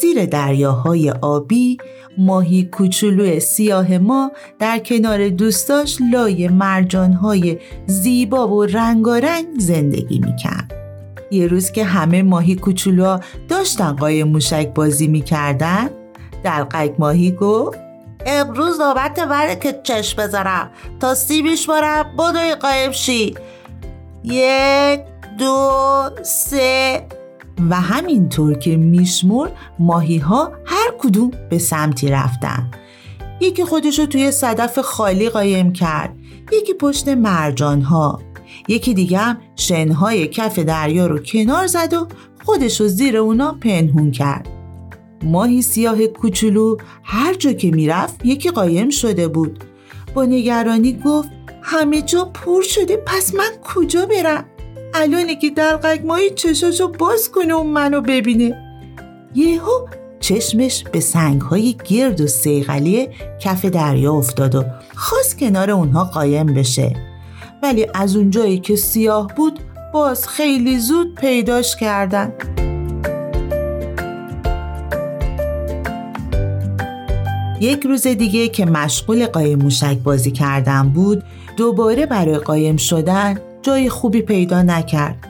زیر 0.00 0.24
دریاهای 0.24 1.10
آبی 1.10 1.78
ماهی 2.18 2.64
کوچولو 2.64 3.40
سیاه 3.40 3.98
ما 3.98 4.32
در 4.58 4.78
کنار 4.78 5.28
دوستاش 5.28 5.98
لای 6.12 6.48
مرجانهای 6.48 7.58
زیبا 7.86 8.48
و 8.48 8.64
رنگارنگ 8.64 9.46
زندگی 9.58 10.18
می‌کرد. 10.18 10.74
یه 11.30 11.46
روز 11.46 11.70
که 11.70 11.84
همه 11.84 12.22
ماهی 12.22 12.54
کوچولوها 12.56 13.20
داشتن 13.48 13.92
قایم 13.92 14.28
موشک 14.28 14.74
بازی 14.74 15.06
می‌کردن 15.06 15.90
دلقک 16.44 16.94
ماهی 16.98 17.32
گفت 17.32 17.89
امروز 18.26 18.80
نوبت 18.80 19.20
بره 19.20 19.56
که 19.56 19.80
چشم 19.82 20.22
بذارم 20.22 20.70
تا 21.00 21.14
سیبیش 21.14 21.66
بارم 21.66 22.16
بدوی 22.16 22.54
قایم 22.54 22.92
شی. 22.92 23.34
یک 24.24 25.00
دو 25.38 26.10
سه. 26.22 27.06
و 27.70 27.74
همینطور 27.74 28.58
که 28.58 28.76
میشمر 28.76 29.48
ماهی 29.78 30.18
ها 30.18 30.52
هر 30.66 30.90
کدوم 30.98 31.30
به 31.50 31.58
سمتی 31.58 32.08
رفتن. 32.08 32.70
یکی 33.40 33.64
خودشو 33.64 34.06
توی 34.06 34.30
صدف 34.30 34.78
خالی 34.78 35.28
قایم 35.28 35.72
کرد. 35.72 36.14
یکی 36.52 36.74
پشت 36.74 37.08
مرجان 37.08 37.82
ها 37.82 38.20
یکی 38.68 38.94
دیگه 38.94 39.18
هم 39.18 39.38
شنهای 39.56 40.28
کف 40.28 40.58
دریا 40.58 41.06
رو 41.06 41.18
کنار 41.18 41.66
زد 41.66 41.94
و 41.94 42.06
خودشو 42.44 42.88
زیر 42.88 43.16
اونا 43.16 43.52
پنهون 43.52 44.10
کرد. 44.10 44.59
ماهی 45.22 45.62
سیاه 45.62 46.06
کوچولو 46.06 46.76
هر 47.02 47.34
جا 47.34 47.52
که 47.52 47.70
می‌رفت 47.70 48.26
یکی 48.26 48.50
قایم 48.50 48.90
شده 48.90 49.28
بود. 49.28 49.64
با 50.14 50.24
نگرانی 50.24 50.98
گفت 51.04 51.28
همه 51.62 52.02
جا 52.02 52.24
پر 52.24 52.62
شده 52.62 52.96
پس 52.96 53.34
من 53.34 53.50
کجا 53.64 54.06
برم؟ 54.06 54.44
الان 54.94 55.38
که 55.38 55.50
دلقک 55.50 56.04
ماهی 56.04 56.30
چشاشو 56.30 56.88
باز 56.88 57.30
کنه 57.30 57.54
و 57.54 57.62
منو 57.62 58.00
ببینه. 58.00 58.56
یهو 59.34 59.86
چشمش 60.20 60.84
به 60.92 61.00
سنگهای 61.00 61.76
گرد 61.88 62.20
و 62.20 62.26
سیغلی 62.26 63.08
کف 63.40 63.64
دریا 63.64 64.12
افتاد 64.12 64.54
و 64.54 64.64
خواست 64.94 65.38
کنار 65.38 65.70
اونها 65.70 66.04
قایم 66.04 66.46
بشه. 66.46 66.96
ولی 67.62 67.86
از 67.94 68.16
اونجایی 68.16 68.58
که 68.58 68.76
سیاه 68.76 69.26
بود 69.36 69.60
باز 69.92 70.28
خیلی 70.28 70.78
زود 70.78 71.14
پیداش 71.14 71.76
کردن. 71.76 72.32
یک 77.60 77.80
روز 77.86 78.06
دیگه 78.06 78.48
که 78.48 78.64
مشغول 78.66 79.26
قایم 79.26 79.58
موشک 79.58 79.98
بازی 79.98 80.30
کردن 80.30 80.88
بود 80.88 81.22
دوباره 81.56 82.06
برای 82.06 82.38
قایم 82.38 82.76
شدن 82.76 83.40
جای 83.62 83.88
خوبی 83.88 84.22
پیدا 84.22 84.62
نکرد. 84.62 85.26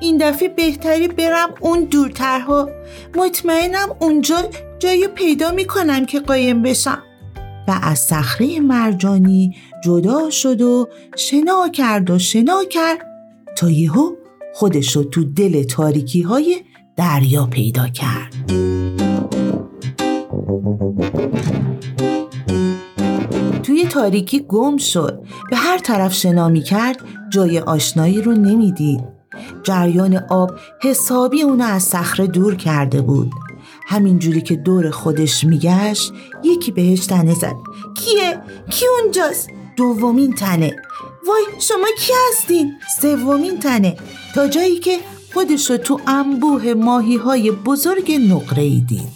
این 0.00 0.18
دفعه 0.18 0.48
بهتری 0.48 1.08
برم 1.08 1.48
اون 1.60 1.84
دورترها. 1.84 2.68
مطمئنم 3.16 3.88
اونجا 4.00 4.36
جایی 4.78 5.06
پیدا 5.06 5.50
می‌کنم 5.50 6.06
که 6.06 6.20
قایم 6.20 6.62
بشم. 6.62 7.02
و 7.68 7.78
از 7.82 7.98
صخره 7.98 8.60
مرجانی 8.60 9.56
جدا 9.84 10.30
شد 10.30 10.62
و 10.62 10.88
شنا 11.16 11.68
کرد 11.72 12.10
و 12.10 12.18
شنا 12.18 12.64
کرد 12.70 12.98
تا 13.56 13.70
یهو 13.70 14.10
خودش 14.54 14.96
رو 14.96 15.04
تو 15.04 15.24
دل 15.24 15.62
تاریکی 15.62 16.22
های 16.22 16.56
دریا 16.96 17.46
پیدا 17.46 17.88
کرد. 17.88 18.52
تاریکی 23.96 24.40
گم 24.40 24.76
شد 24.76 25.22
به 25.50 25.56
هر 25.56 25.78
طرف 25.78 26.14
شنا 26.14 26.48
می 26.48 26.62
کرد 26.62 27.04
جای 27.30 27.58
آشنایی 27.58 28.22
رو 28.22 28.32
نمی‌دید. 28.32 29.00
جریان 29.62 30.24
آب 30.30 30.50
حسابی 30.82 31.42
اونو 31.42 31.64
از 31.64 31.82
صخره 31.82 32.26
دور 32.26 32.54
کرده 32.54 33.02
بود 33.02 33.32
همینجوری 33.86 34.40
که 34.40 34.56
دور 34.56 34.90
خودش 34.90 35.44
میگشت 35.44 36.12
یکی 36.44 36.72
بهش 36.72 37.06
تنه 37.06 37.34
زد 37.34 37.56
کیه؟ 37.94 38.40
کی 38.70 38.84
اونجاست؟ 38.86 39.48
دومین 39.76 40.34
تنه 40.34 40.76
وای 41.28 41.60
شما 41.60 41.86
کی 41.98 42.12
هستین؟ 42.28 42.74
سومین 43.00 43.58
تنه 43.58 43.96
تا 44.34 44.48
جایی 44.48 44.78
که 44.78 44.98
خودش 45.34 45.70
رو 45.70 45.76
تو 45.76 46.00
انبوه 46.06 46.74
ماهی 46.74 47.16
های 47.16 47.50
بزرگ 47.50 48.12
نقره 48.12 48.62
ای 48.62 48.80
دید 48.80 49.08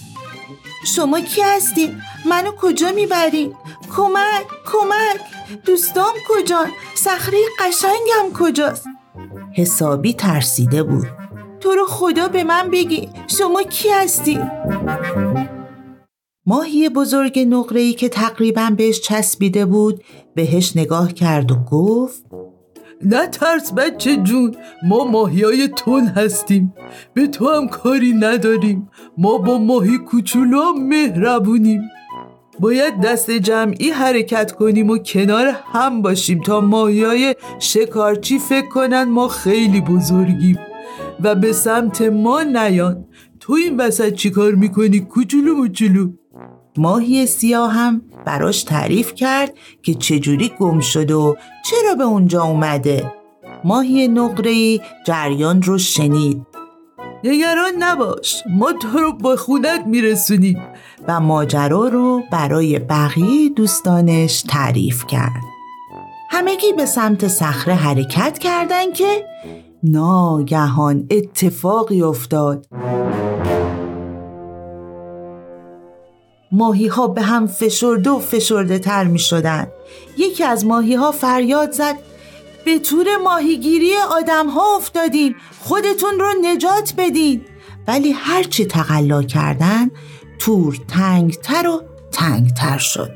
شما 0.87 1.21
کی 1.21 1.43
هستین؟ 1.43 2.01
منو 2.27 2.51
کجا 2.61 2.93
می‌برین؟ 2.93 3.55
کمک 3.97 4.47
کمک 4.67 5.21
دوستام 5.65 6.13
کجان؟ 6.29 6.69
صخره 6.95 7.39
قشنگم 7.59 8.39
کجاست؟ 8.39 8.87
حسابی 9.57 10.13
ترسیده 10.13 10.83
بود 10.83 11.07
تو 11.61 11.75
رو 11.75 11.87
خدا 11.87 12.29
به 12.29 12.45
من 12.45 12.71
بگی 12.71 13.09
شما 13.39 13.63
کی 13.63 13.89
هستی؟ 13.89 14.41
ماهی 16.47 16.89
بزرگ 16.89 17.39
نقره‌ای 17.39 17.93
که 17.93 18.09
تقریبا 18.09 18.71
بهش 18.77 19.01
چسبیده 19.01 19.67
بود 19.67 20.05
بهش 20.35 20.77
نگاه 20.77 21.13
کرد 21.13 21.53
و 21.53 21.57
گفت 21.71 22.25
نه 23.03 23.27
ترس 23.27 23.73
بچه 23.73 24.17
جون 24.17 24.57
ما 24.83 25.05
ماهی 25.05 25.43
های 25.43 25.69
تون 25.69 26.07
هستیم 26.07 26.75
به 27.15 27.27
تو 27.27 27.49
هم 27.49 27.69
کاری 27.69 28.13
نداریم 28.13 28.91
ما 29.19 29.39
با 29.39 29.59
ماهی 29.59 29.99
کوچولو 29.99 30.73
مهربونیم 30.73 31.83
باید 32.61 33.01
دست 33.01 33.31
جمعی 33.31 33.91
حرکت 33.91 34.53
کنیم 34.53 34.91
و 34.91 34.99
کنار 34.99 35.57
هم 35.73 36.03
باشیم 36.03 36.41
تا 36.41 36.61
ماهی 36.61 37.05
های 37.05 37.35
شکارچی 37.59 38.39
فکر 38.39 38.69
کنن 38.69 39.05
ما 39.05 39.29
خیلی 39.29 39.81
بزرگیم. 39.81 40.59
و 41.23 41.35
به 41.35 41.53
سمت 41.53 42.03
ما 42.03 42.43
نیان. 42.43 43.05
تو 43.41 43.53
این 43.53 43.77
وسط 43.77 44.15
چیکار 44.15 44.53
می‌کنی؟ 44.53 45.01
کوچولو 45.01 45.55
موچولو. 45.55 46.11
ماهی 46.77 47.27
سیاه 47.27 47.73
هم 47.73 48.03
براش 48.27 48.63
تعریف 48.63 49.15
کرد 49.15 49.55
که 49.83 49.95
چجوری 49.95 50.53
گم 50.59 50.81
شد 50.81 51.11
و 51.11 51.37
چرا 51.65 51.95
به 51.95 52.05
اونجا 52.05 52.43
اومده. 52.43 53.13
ماهی 53.65 54.09
نقره‌ای 54.09 54.81
جریان 55.07 55.63
رو 55.63 55.79
شنید. 55.79 56.47
نگران 57.25 57.73
نباش. 57.79 58.43
ما 58.51 58.73
تو 58.73 58.99
رو 58.99 59.13
با 59.13 59.37
خونت 59.37 59.87
میرسونیم. 59.87 60.63
و 61.09 61.21
ماجرا 61.21 61.89
رو 61.89 62.23
برای 62.33 62.79
بقیه 62.79 63.49
دوستانش 63.49 64.43
تعریف 64.43 65.07
کرد. 65.07 65.43
همگی 66.31 66.73
به 66.73 66.87
سمت 66.87 67.29
صخره 67.29 67.75
حرکت 67.75 68.39
کردند 68.39 68.95
که 68.95 69.25
ناگهان 69.83 71.07
اتفاقی 71.11 72.03
افتاد. 72.03 72.67
ماهی 76.53 76.87
ها 76.87 77.07
به 77.07 77.23
هم 77.23 77.47
فشرده 77.47 78.11
و 78.11 78.19
فشرده 78.19 78.79
تر 78.79 79.05
می 79.05 79.19
شدن. 79.19 79.67
یکی 80.19 80.45
از 80.45 80.67
ماهی 80.67 80.95
ها 80.95 81.13
فریاد 81.13 81.73
زد. 81.73 81.97
به 82.65 82.79
طور 82.79 83.07
ماهیگیری 83.25 83.93
آدم 84.11 84.49
ها 84.49 84.77
افتادیم 84.77 85.35
خودتون 85.61 86.21
رو 86.21 86.27
نجات 86.43 86.95
بدین. 86.99 87.41
ولی 87.89 88.13
هرچی 88.13 88.65
تقلا 88.65 89.23
کردن 89.23 89.91
تور 90.41 90.79
تنگتر 90.89 91.69
و 91.69 91.83
تنگتر 92.13 92.79
شد. 92.79 93.11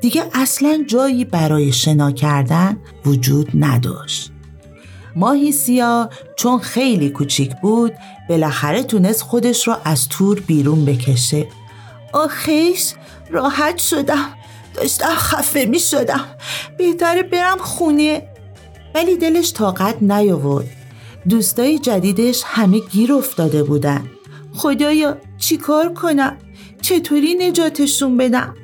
دیگه 0.00 0.24
اصلا 0.34 0.84
جایی 0.88 1.24
برای 1.24 1.72
شنا 1.72 2.10
کردن 2.10 2.76
وجود 3.06 3.48
نداشت. 3.54 4.32
ماهی 5.16 5.52
سیاه 5.52 6.10
چون 6.36 6.58
خیلی 6.58 7.10
کوچیک 7.10 7.52
بود 7.62 7.92
بالاخره 8.28 8.82
تونست 8.82 9.22
خودش 9.22 9.68
رو 9.68 9.76
از 9.84 10.08
تور 10.08 10.40
بیرون 10.40 10.84
بکشه. 10.84 11.46
آخیش 12.12 12.94
راحت 13.30 13.78
شدم. 13.78 14.28
داشتم 14.74 15.14
خفه 15.14 15.64
می 15.64 15.78
شدم. 15.78 16.24
بهتره 16.78 17.22
برم 17.22 17.58
خونه. 17.58 18.28
ولی 18.94 19.16
دلش 19.16 19.52
طاقت 19.52 20.02
نیاورد. 20.02 20.66
دوستای 21.28 21.78
جدیدش 21.78 22.42
همه 22.46 22.78
گیر 22.78 23.12
افتاده 23.12 23.62
بودن. 23.62 24.10
خدایا 24.54 25.16
چیکار 25.38 25.94
کنم؟ 25.94 26.36
چطوری 26.82 27.34
نجاتشون 27.34 28.16
بدم؟ 28.16 28.54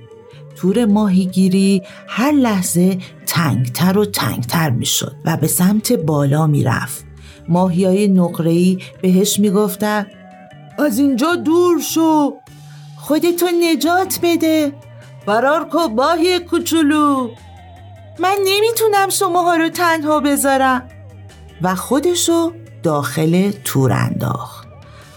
تور 0.56 0.84
ماهیگیری 0.84 1.82
هر 2.08 2.32
لحظه 2.32 2.98
تنگتر 3.26 3.98
و 3.98 4.04
تنگتر 4.04 4.70
می‌شد 4.70 5.16
و 5.24 5.36
به 5.36 5.46
سمت 5.46 5.92
بالا 5.92 6.46
می‌رفت. 6.46 7.04
ماهی 7.48 7.84
های 7.84 8.08
نقرهی 8.08 8.78
بهش 9.02 9.38
می‌گفتن 9.38 10.06
از 10.78 10.98
اینجا 10.98 11.34
دور 11.34 11.80
شو 11.80 12.34
خودتو 12.96 13.46
نجات 13.60 14.18
بده 14.22 14.72
فرار 15.26 15.64
کو 15.68 15.88
ماهی 15.88 16.38
کوچولو. 16.38 17.30
من 18.18 18.36
نمی‌تونم 18.44 19.08
شماها 19.08 19.56
رو 19.56 19.68
تنها 19.68 20.20
بذارم. 20.20 20.88
و 21.62 21.74
خودشو 21.74 22.52
داخل 22.82 23.50
تور 23.64 23.92
انداخت. 23.92 24.68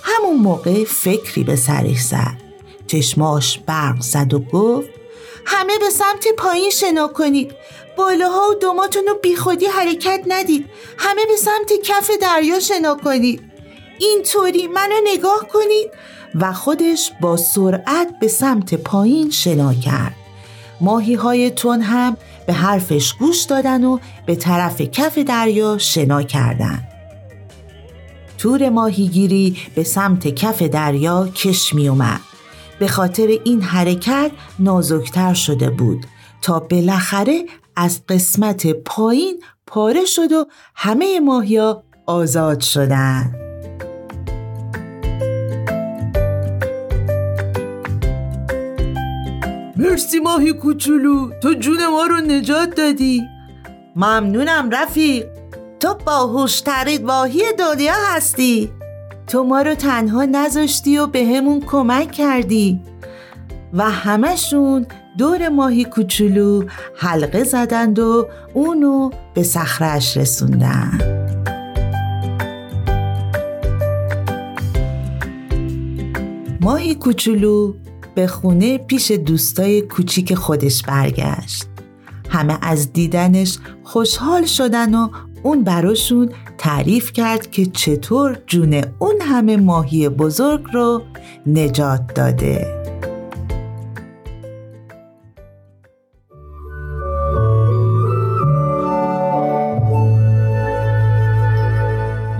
همون 0.04 0.38
موقع 0.38 0.84
فکری 0.84 1.44
به 1.44 1.56
سرش 1.56 2.02
زد. 2.02 2.47
چشماش 2.88 3.60
برق 3.65 4.02
زد 4.02 4.34
و 4.34 4.39
گفت 4.39 4.89
همه 5.45 5.78
به 5.80 5.89
سمت 5.89 6.28
پایین 6.38 6.69
شنا 6.69 7.08
کنید. 7.08 7.52
بالاها 7.97 8.50
و 8.50 8.54
دوماتون 8.54 9.04
رو 9.08 9.15
بیخودی 9.23 9.65
حرکت 9.65 10.23
ندید. 10.28 10.65
همه 10.97 11.21
به 11.26 11.36
سمت 11.36 11.82
کف 11.84 12.12
دریا 12.21 12.60
شنا 12.60 12.95
کنید. 12.95 13.41
اینطوری 14.00 14.67
منو 14.67 14.95
نگاه 15.13 15.47
کنید. 15.54 15.91
و 16.36 16.54
خودش 16.54 17.12
با 17.21 17.38
سرعت 17.38 18.19
به 18.19 18.28
سمت 18.28 18.73
پایین 18.73 19.30
شنا 19.30 19.73
کرد. 19.73 20.15
ماهی 20.82 21.13
های 21.13 21.52
تون 21.52 21.82
هم 21.82 22.17
به 22.47 22.54
حرفش 22.54 23.13
گوش 23.13 23.43
دادن 23.43 23.84
و 23.84 24.00
به 24.26 24.36
طرف 24.36 24.82
کف 24.82 25.17
دریا 25.17 25.78
شنا 25.78 26.23
کردند. 26.23 26.88
تور 28.38 28.69
ماهیگیری 28.69 29.58
به 29.76 29.84
سمت 29.84 30.28
کف 30.28 30.62
دریا 30.62 31.28
کش 31.36 31.73
می 31.73 31.88
اومد. 31.88 32.27
به 32.80 32.88
خاطر 32.88 33.28
این 33.44 33.62
حرکت 33.62 34.32
نازکتر 34.60 35.34
شده 35.34 35.70
بود. 35.70 36.06
تا 36.42 36.60
بالاخره 36.60 37.46
از 37.76 38.02
قسمت 38.10 38.68
پایین 38.68 39.44
پاره 39.68 40.06
شد 40.06 40.32
و 40.32 40.46
همه 40.76 41.20
ماهیا 41.20 41.84
آزاد 42.06 42.62
شدند. 42.62 43.36
مرسی 49.76 50.20
ماهی 50.20 50.54
کوچولو. 50.54 51.30
تو 51.42 51.54
جون 51.54 51.88
ما 51.88 52.06
رو 52.06 52.18
نجات 52.18 52.76
دادی. 52.76 53.24
ممنونم 53.96 54.70
رفیق. 54.70 55.26
تو 55.80 55.94
باهوشترین 56.06 57.06
ماهی 57.06 57.42
دنیا 57.60 57.94
هستی. 58.16 58.77
تو 59.28 59.44
ما 59.44 59.62
رو 59.62 59.76
تنها 59.76 60.26
نذاشتی 60.26 60.98
و 60.98 61.08
به 61.08 61.26
همون 61.26 61.62
کمک 61.62 62.12
کردی. 62.12 62.80
و 63.74 63.84
همشون 63.84 64.86
دور 65.18 65.50
ماهی 65.50 65.86
کوچولو 65.86 66.63
حلقه 66.96 67.44
زدند 67.44 68.00
و 68.00 68.28
اونو 68.54 69.10
به 69.34 69.44
صخرش 69.44 70.18
رسوندن. 70.18 71.00
ماهی 76.62 76.96
کوچولو 76.96 77.74
به 78.16 78.28
خونه 78.28 78.78
پیش 78.78 79.12
دوستای 79.12 79.82
کوچیک 79.82 80.34
خودش 80.34 80.84
برگشت. 80.84 81.68
همه 82.30 82.58
از 82.62 82.94
دیدنش 82.94 83.58
خوشحال 83.84 84.46
شدن 84.46 84.96
و 84.96 85.10
اون 85.48 85.64
براشون 85.64 86.30
تعریف 86.58 87.14
کرد 87.14 87.52
که 87.52 87.66
چطور 87.66 88.38
جون 88.48 88.84
اون 89.00 89.16
همه 89.22 89.58
ماهی 89.58 90.10
بزرگ 90.10 90.66
رو 90.74 91.02
نجات 91.46 92.14
داده. 92.16 92.78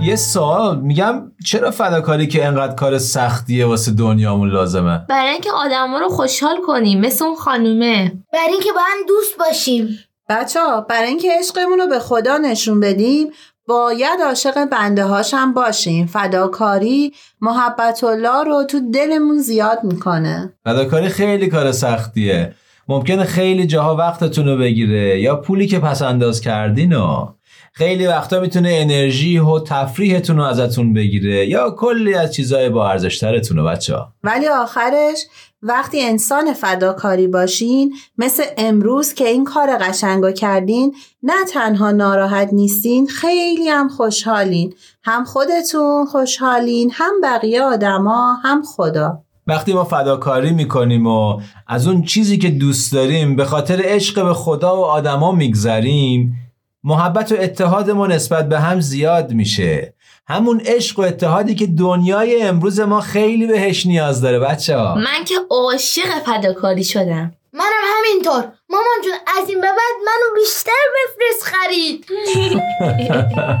یه 0.00 0.16
سوال 0.16 0.80
میگم 0.80 1.32
چرا 1.44 1.70
فداکاری 1.70 2.26
که 2.26 2.46
انقدر 2.46 2.74
کار 2.74 2.98
سختیه 2.98 3.66
واسه 3.66 3.92
دنیامون 3.92 4.50
لازمه؟ 4.50 5.06
برای 5.08 5.30
اینکه 5.30 5.50
آدما 5.52 5.98
رو 5.98 6.08
خوشحال 6.08 6.56
کنیم 6.66 7.00
مثل 7.00 7.24
اون 7.24 7.36
خانومه. 7.36 8.12
برای 8.32 8.52
اینکه 8.52 8.72
با 8.72 8.80
هم 8.80 9.06
دوست 9.08 9.38
باشیم. 9.38 9.98
بچه 10.28 10.60
ها 10.60 10.80
برای 10.80 11.08
اینکه 11.08 11.28
عشقمون 11.38 11.78
رو 11.78 11.86
به 11.86 11.98
خدا 11.98 12.38
نشون 12.38 12.80
بدیم 12.80 13.28
باید 13.66 14.20
عاشق 14.26 14.64
بنده 14.64 15.04
هاش 15.04 15.34
هم 15.34 15.54
باشیم. 15.54 16.06
فداکاری 16.06 17.12
محبت 17.40 18.04
الله 18.04 18.44
رو 18.44 18.64
تو 18.64 18.90
دلمون 18.90 19.38
زیاد 19.38 19.78
می‌کنه. 19.84 20.52
فداکاری 20.64 21.08
خیلی 21.08 21.48
کار 21.48 21.72
سختیه. 21.72 22.54
ممکنه 22.88 23.24
خیلی 23.24 23.66
جاها 23.66 23.96
وقتتون 23.96 24.46
رو 24.48 24.56
بگیره 24.56 25.20
یا 25.20 25.36
پولی 25.36 25.66
که 25.66 25.78
پس 25.78 26.02
انداز 26.02 26.40
کردین 26.40 26.92
و 26.92 27.26
خیلی 27.72 28.06
وقتا 28.06 28.40
می‌تونه 28.40 28.70
انرژی 28.72 29.38
و 29.38 29.58
تفریحتون 29.58 30.36
رو 30.36 30.42
ازتون 30.42 30.92
بگیره 30.92 31.46
یا 31.46 31.70
کلی 31.70 32.14
از 32.14 32.34
چیزای 32.34 32.68
با 32.68 32.90
ارزشترتون 32.90 33.56
رو 33.56 33.64
بچه 33.64 33.96
ها. 33.96 34.12
ولی 34.24 34.48
آخرش 34.48 35.18
وقتی 35.62 36.02
انسان 36.02 36.52
فداکاری 36.52 37.26
باشین 37.26 37.94
مثل 38.18 38.42
امروز 38.58 39.14
که 39.14 39.28
این 39.28 39.44
کار 39.44 39.76
قشنگو 39.80 40.30
کردین 40.30 40.94
نه 41.22 41.44
تنها 41.52 41.90
ناراحت 41.90 42.48
نیستین 42.52 43.06
خیلی 43.06 43.68
هم 43.68 43.88
خوشحالین 43.88 44.74
هم 45.04 45.24
خودتون 45.24 46.06
خوشحالین 46.06 46.90
هم 46.94 47.12
بقیه 47.22 47.62
آدما 47.62 48.34
هم 48.44 48.62
خدا 48.62 49.22
وقتی 49.46 49.72
ما 49.72 49.84
فداکاری 49.84 50.50
می‌کنیم 50.50 51.06
و 51.06 51.40
از 51.66 51.88
اون 51.88 52.02
چیزی 52.02 52.38
که 52.38 52.50
دوست 52.50 52.92
داریم 52.92 53.36
به 53.36 53.44
خاطر 53.44 53.80
عشق 53.84 54.24
به 54.24 54.34
خدا 54.34 54.76
و 54.76 54.84
آدما 54.84 55.32
میگذریم 55.32 56.47
محبت 56.88 57.32
و 57.32 57.36
اتحاد 57.38 57.90
ما 57.90 58.06
نسبت 58.06 58.48
به 58.48 58.60
هم 58.60 58.80
زیاد 58.80 59.32
میشه. 59.32 59.94
همون 60.28 60.60
عشق 60.60 60.98
و 60.98 61.02
اتحادی 61.02 61.54
که 61.54 61.66
دنیای 61.66 62.42
امروز 62.42 62.80
ما 62.80 63.00
خیلی 63.00 63.46
بهش 63.46 63.86
نیاز 63.86 64.20
داره 64.20 64.38
بچه 64.38 64.76
ها. 64.76 64.94
من 64.94 65.24
که 65.24 65.34
عاشق 65.50 66.18
فداکاری 66.26 66.84
شدم. 66.84 67.32
منم 67.52 67.84
همینطور. 67.96 68.52
مامان 68.68 68.98
جون 69.04 69.12
از 69.42 69.48
این 69.48 69.60
به 69.60 69.66
بعد 69.66 69.96
منو 70.06 70.34
بیشتر 70.34 70.72
بفرست 70.94 71.42
خرید. 71.42 72.06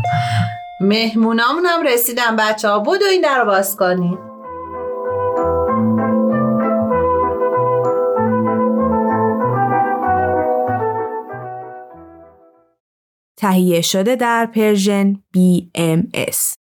مهمونامون 0.90 1.66
هم 1.66 1.82
رسیدن 1.82 2.36
بچه 2.36 2.68
ها. 2.68 2.78
بدو 2.78 3.04
این 3.04 3.20
در 3.20 3.38
رو 3.38 3.46
باز 3.46 3.76
کنین 3.76 4.27
تهیه 13.38 13.80
شده 13.80 14.16
در 14.16 14.46
Persian 14.46 15.14
BMS 15.14 16.54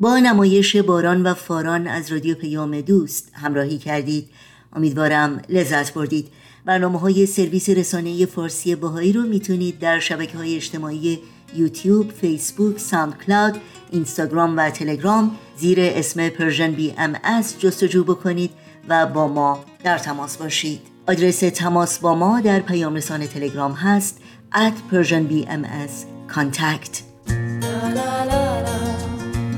با 0.00 0.18
نمایش 0.18 0.76
باران 0.76 1.22
و 1.22 1.34
فاران 1.34 1.86
از 1.86 2.12
رادیو 2.12 2.34
پیام 2.34 2.80
دوست 2.80 3.32
همراهی 3.34 3.78
کردید. 3.78 4.30
امیدوارم 4.72 5.42
لذت 5.48 5.94
بردید. 5.94 6.28
برنامه 6.64 6.98
های 6.98 7.26
سرویس 7.26 7.68
رسانه 7.68 8.26
فارسی 8.26 8.74
بهائی 8.74 9.12
رو 9.12 9.22
می‌تونید 9.22 9.78
در 9.78 9.98
شبکه 9.98 10.38
های 10.38 10.56
اجتماعی 10.56 11.18
یوتیوب، 11.56 12.12
فیسبوک، 12.12 12.78
ساند 12.78 13.18
کلاود، 13.26 13.60
اینستاگرام 13.90 14.56
و 14.56 14.70
تلگرام 14.70 15.36
زیر 15.56 15.78
اسم 15.80 16.28
Persian 16.28 16.72
BMS 16.72 17.60
جستجو 17.60 18.04
بکنید 18.04 18.50
و 18.88 19.06
با 19.06 19.28
ما 19.28 19.64
در 19.84 19.98
تماس 19.98 20.36
باشید. 20.36 20.80
آدرس 21.08 21.38
تماس 21.38 21.98
با 21.98 22.14
ما 22.14 22.40
در 22.40 22.60
پیام 22.60 22.94
رسانه 22.94 23.26
تلگرام 23.26 23.72
هست 23.72 24.20
at 24.54 24.94
persianbms 24.94 26.19
contact 26.34 27.02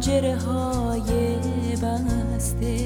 پنجره 0.00 0.36
های 0.36 1.36
بسته. 1.76 2.76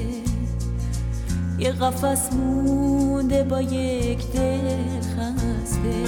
یه 1.59 1.71
قفس 1.71 2.33
مونده 2.33 3.43
با 3.43 3.61
یک 3.61 4.31
دل 4.31 4.59
خسته 5.01 6.03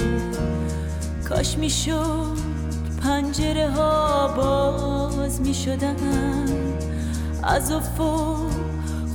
کاش 1.28 1.58
می‌شد 1.58 2.36
پنجره 3.02 3.70
ها 3.70 4.28
باز 4.36 5.40
می‌شدن. 5.40 5.96
از 7.42 7.72
افق 7.72 8.36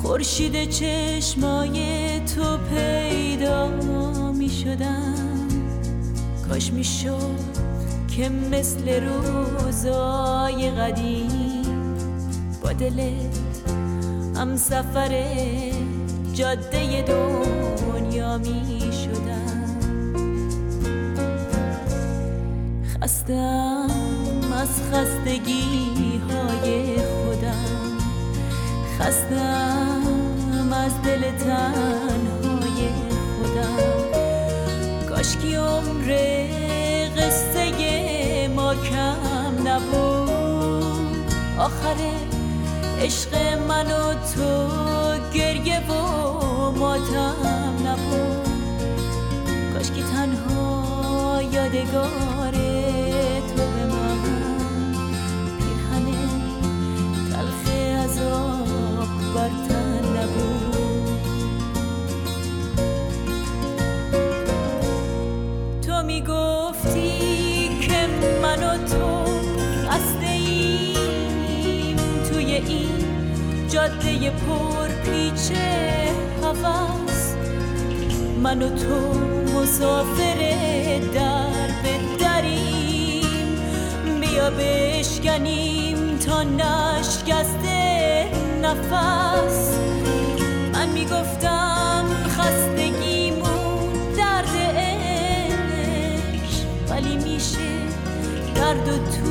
خورشید 0.01 0.69
چشمای 0.69 2.19
تو 2.19 2.57
پیدا 2.57 3.67
می‌شدن. 4.31 5.15
کاش 6.49 6.73
می‌شد 6.73 7.43
که 8.17 8.29
مثل 8.29 9.03
روزای 9.03 10.71
قدیم 10.71 11.32
با 12.63 12.73
دلت 12.73 13.39
هم 14.35 14.57
سفر 14.57 15.23
جاده 16.33 17.01
دنیا 17.01 18.37
می 18.37 18.91
شدم. 19.03 19.63
خستم 23.01 23.87
از 24.61 24.81
خستگی 24.91 26.21
های 26.29 26.97
خودم. 26.97 27.97
خستم 28.99 30.73
از 30.73 31.01
دل 31.01 31.31
تنهای 31.37 32.89
خودم. 33.37 33.77
کاشکی 35.09 35.55
عمره 35.55 36.49
قصه 37.17 38.47
ما 38.55 38.75
کم 38.75 39.67
نبود. 39.67 40.33
آخر 41.59 42.32
عشق 43.03 43.35
من 43.67 43.91
و 43.91 44.13
تو 44.13 44.67
گریه 45.33 45.79
و 45.79 45.91
ماتم 46.71 47.35
نبود 47.85 48.47
کاش 49.73 49.91
که 49.91 50.03
تنها 50.03 51.41
یادگار 51.51 52.42
پر 74.31 74.87
پیچ 74.87 75.51
هوس 76.43 77.33
من 78.43 78.61
و 78.61 78.69
تو 78.69 79.13
مسافر 79.59 80.39
در 81.13 81.67
به 81.83 81.93
دریم. 82.19 83.57
بیا 84.21 84.49
بشکنیم 84.49 86.17
تا 86.17 86.43
نشکسته 86.43 88.27
نفس. 88.61 89.77
من 90.73 90.89
می‌گفتم 90.89 92.05
خستگیمون 92.29 93.93
درد 94.17 94.55
عشق 94.77 95.07
ولی 96.89 97.15
میشه 97.17 97.71
درد 98.55 98.85
تو 98.85 99.22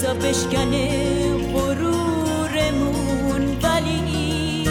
بزا 0.00 0.14
بشکنه 0.14 0.88
غرورمون 1.52 3.42
ولی 3.62 4.64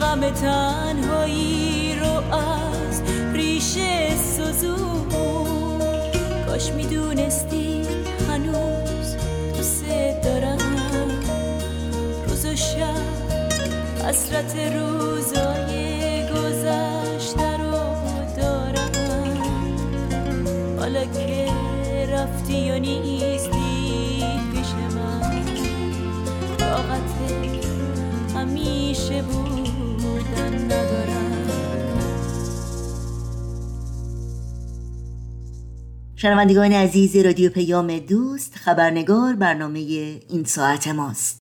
غم 0.00 0.30
تنهایی 0.30 1.94
رو 2.00 2.36
از 2.36 3.02
ریشه 3.32 4.16
سوزون 4.16 5.08
کاش 6.46 6.72
می‌دونستی 6.72 7.82
هنوز 8.28 9.16
دوست 9.56 9.84
دارم. 10.24 10.58
روز 12.28 12.46
و 12.46 12.56
شب 12.56 14.08
حسرت 14.08 14.56
روزای 14.56 16.22
گذشته 16.22 17.56
رو 17.56 17.72
دارم. 18.36 18.92
حالا 20.78 21.04
که 21.04 21.48
رفتی 22.12 22.70
و 22.70 22.78
نیستی 22.78 23.43
شنوندگان 36.16 36.72
عزیز 36.72 37.16
رادیو 37.16 37.50
پیام 37.50 37.98
دوست 37.98 38.54
خبرنگار 38.56 39.34
برنامه 39.34 39.78
این 40.28 40.44
ساعت 40.44 40.88
ماست. 40.88 41.38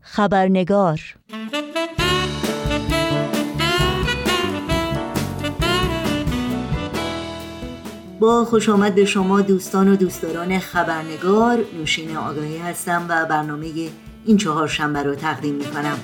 خبرنگار. 0.00 1.00
با 8.20 8.44
خوش 8.44 8.68
آمد 8.68 8.94
به 8.94 9.04
شما 9.04 9.40
دوستان 9.40 9.88
و 9.88 9.96
دوستداران 9.96 10.58
خبرنگار 10.58 11.64
نوشین 11.78 12.16
آگاهی 12.16 12.58
هستم 12.58 13.06
و 13.08 13.26
برنامه 13.26 13.68
این 14.24 14.36
چهار 14.36 14.68
شنبه 14.68 15.02
رو 15.02 15.14
تقدیم 15.14 15.54
می 15.54 15.64
کنم 15.64 15.98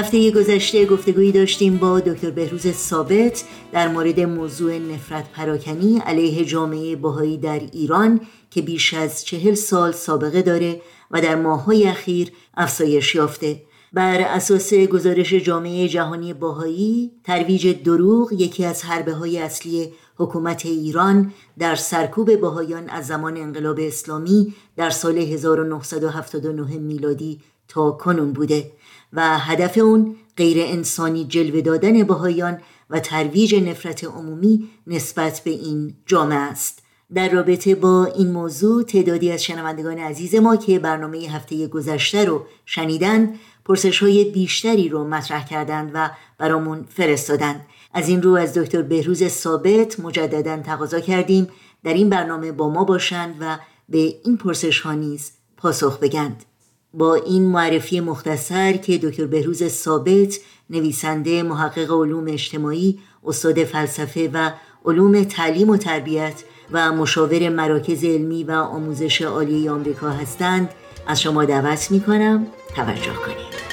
هفته 0.00 0.30
گذشته 0.30 0.86
گفتگویی 0.86 1.32
داشتیم 1.32 1.76
با 1.76 2.00
دکتر 2.00 2.30
بهروز 2.30 2.66
ثابت 2.66 3.44
در 3.72 3.88
مورد 3.88 4.20
موضوع 4.20 4.78
نفرت 4.78 5.32
پراکنی 5.32 5.98
علیه 5.98 6.44
جامعه 6.44 6.96
باهایی 6.96 7.38
در 7.38 7.60
ایران 7.72 8.20
که 8.50 8.62
بیش 8.62 8.94
از 8.94 9.24
چهل 9.24 9.54
سال 9.54 9.92
سابقه 9.92 10.42
داره 10.42 10.80
و 11.10 11.20
در 11.20 11.34
ماههای 11.34 11.86
اخیر 11.86 12.32
افزایش 12.56 13.14
یافته. 13.14 13.62
بر 13.92 14.20
اساس 14.20 14.74
گزارش 14.74 15.34
جامعه 15.34 15.88
جهانی 15.88 16.34
باهایی 16.34 17.12
ترویج 17.24 17.82
دروغ 17.84 18.32
یکی 18.32 18.64
از 18.64 18.84
حربه 18.84 19.12
های 19.12 19.38
اصلی 19.38 19.92
حکومت 20.16 20.66
ایران 20.66 21.32
در 21.58 21.74
سرکوب 21.74 22.36
باهایان 22.36 22.88
از 22.88 23.06
زمان 23.06 23.36
انقلاب 23.36 23.78
اسلامی 23.80 24.54
در 24.76 24.90
سال 24.90 25.18
1979 25.18 26.78
میلادی 26.78 27.40
تا 27.68 27.90
کنون 27.90 28.32
بوده. 28.32 28.70
و 29.12 29.38
هدف 29.38 29.78
اون 29.78 30.16
غیر 30.36 30.58
انسانی 30.60 31.24
جلوه 31.24 31.60
دادن 31.60 32.02
باهایان 32.02 32.58
و 32.90 33.00
ترویج 33.00 33.54
نفرت 33.54 34.04
عمومی 34.04 34.68
نسبت 34.86 35.40
به 35.44 35.50
این 35.50 35.94
جامعه 36.06 36.38
است. 36.38 36.82
در 37.14 37.28
رابطه 37.28 37.74
با 37.74 38.04
این 38.04 38.32
موضوع 38.32 38.82
تعدادی 38.82 39.32
از 39.32 39.44
شنوندگان 39.44 39.98
عزیز 39.98 40.34
ما 40.34 40.56
که 40.56 40.78
برنامه 40.78 41.18
هفته 41.18 41.66
گذشته 41.66 42.24
رو 42.24 42.46
شنیدن 42.66 43.34
پرسش 43.64 44.02
های 44.02 44.24
بیشتری 44.24 44.88
رو 44.88 45.04
مطرح 45.04 45.46
کردند 45.46 45.90
و 45.94 46.10
برامون 46.38 46.86
فرستادند 46.88 47.66
از 47.94 48.08
این 48.08 48.22
رو 48.22 48.34
از 48.34 48.58
دکتر 48.58 48.82
بهروز 48.82 49.24
ثابت 49.24 50.00
مجددا 50.00 50.56
تقاضا 50.56 51.00
کردیم 51.00 51.48
در 51.84 51.94
این 51.94 52.10
برنامه 52.10 52.52
با 52.52 52.68
ما 52.68 52.84
باشند 52.84 53.36
و 53.40 53.58
به 53.88 53.98
این 53.98 54.36
پرسش 54.36 54.80
ها 54.80 54.92
نیز 54.92 55.32
پاسخ 55.56 55.98
بگند. 55.98 56.44
با 56.94 57.14
این 57.14 57.46
معرفی 57.46 58.00
مختصر 58.00 58.72
که 58.72 58.98
دکتر 58.98 59.26
بهروز 59.26 59.64
ثابت 59.64 60.38
نویسنده 60.70 61.42
محقق 61.42 61.92
علوم 61.92 62.24
اجتماعی 62.28 62.98
استاد 63.24 63.64
فلسفه 63.64 64.30
و 64.34 64.50
علوم 64.84 65.24
تعلیم 65.24 65.70
و 65.70 65.76
تربیت 65.76 66.42
و 66.72 66.92
مشاور 66.92 67.48
مراکز 67.48 68.04
علمی 68.04 68.44
و 68.44 68.52
آموزش 68.52 69.22
عالی 69.22 69.68
آمریکا 69.68 70.10
هستند. 70.10 70.68
از 71.06 71.20
شما 71.20 71.44
دعوت 71.44 71.90
می 71.90 72.00
کنم 72.00 72.46
توجه 72.76 73.12
کنید. 73.12 73.69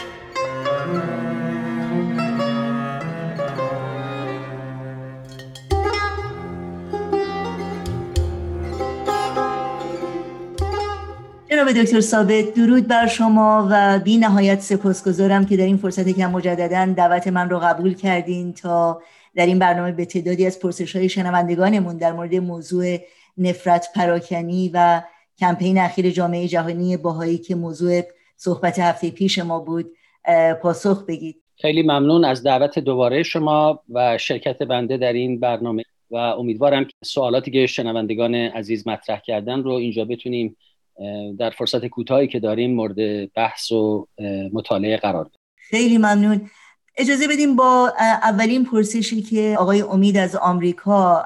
جناب 11.67 11.83
دکتر 11.83 11.99
ثابت 11.99 12.53
درود 12.53 12.87
بر 12.87 13.07
شما 13.07 13.67
و 13.71 13.99
بی 13.99 14.17
نهایت 14.17 14.59
سپاسگزارم 14.59 15.45
که 15.45 15.57
در 15.57 15.65
این 15.65 15.77
فرصت 15.77 16.15
که 16.15 16.27
مجددا 16.27 16.93
دعوت 16.93 17.27
من 17.27 17.49
رو 17.49 17.59
قبول 17.59 17.93
کردین 17.93 18.53
تا 18.53 19.01
در 19.35 19.45
این 19.45 19.59
برنامه 19.59 19.91
به 19.91 20.05
تعدادی 20.05 20.45
از 20.45 20.59
پرسش 20.59 20.95
های 20.95 21.09
شنوندگانمون 21.09 21.97
در 21.97 22.11
مورد 22.11 22.35
موضوع 22.35 22.97
نفرت 23.37 23.87
پراکنی 23.95 24.71
و 24.73 25.01
کمپین 25.39 25.77
اخیر 25.77 26.09
جامعه 26.09 26.47
جهانی 26.47 26.97
باهایی 26.97 27.37
که 27.37 27.55
موضوع 27.55 28.01
صحبت 28.37 28.79
هفته 28.79 29.11
پیش 29.11 29.39
ما 29.39 29.59
بود 29.59 29.91
پاسخ 30.61 31.05
بگید. 31.05 31.35
خیلی 31.55 31.83
ممنون 31.83 32.25
از 32.25 32.43
دعوت 32.43 32.79
دوباره 32.79 33.23
شما 33.23 33.79
و 33.89 34.17
شرکت 34.17 34.63
بنده 34.63 34.97
در 34.97 35.13
این 35.13 35.39
برنامه 35.39 35.83
و 36.11 36.15
امیدوارم 36.15 36.85
که 36.85 36.93
سوالاتی 37.03 37.51
که 37.51 37.67
شنوندگان 37.67 38.35
عزیز 38.35 38.87
مطرح 38.87 39.19
کردن 39.19 39.63
رو 39.63 39.71
اینجا 39.71 40.05
بتونیم 40.05 40.57
در 41.39 41.49
فرصت 41.49 41.85
کوتاهی 41.85 42.27
که 42.27 42.39
داریم 42.39 42.75
مورد 42.75 43.33
بحث 43.33 43.71
و 43.71 44.07
مطالعه 44.53 44.97
قرار 44.97 45.23
بدیم 45.23 45.39
خیلی 45.55 45.97
ممنون. 45.97 46.49
اجازه 46.97 47.27
بدیم 47.27 47.55
با 47.55 47.93
اولین 48.23 48.65
پرسشی 48.65 49.21
که 49.21 49.55
آقای 49.59 49.81
امید 49.81 50.17
از 50.17 50.35
آمریکا 50.35 51.25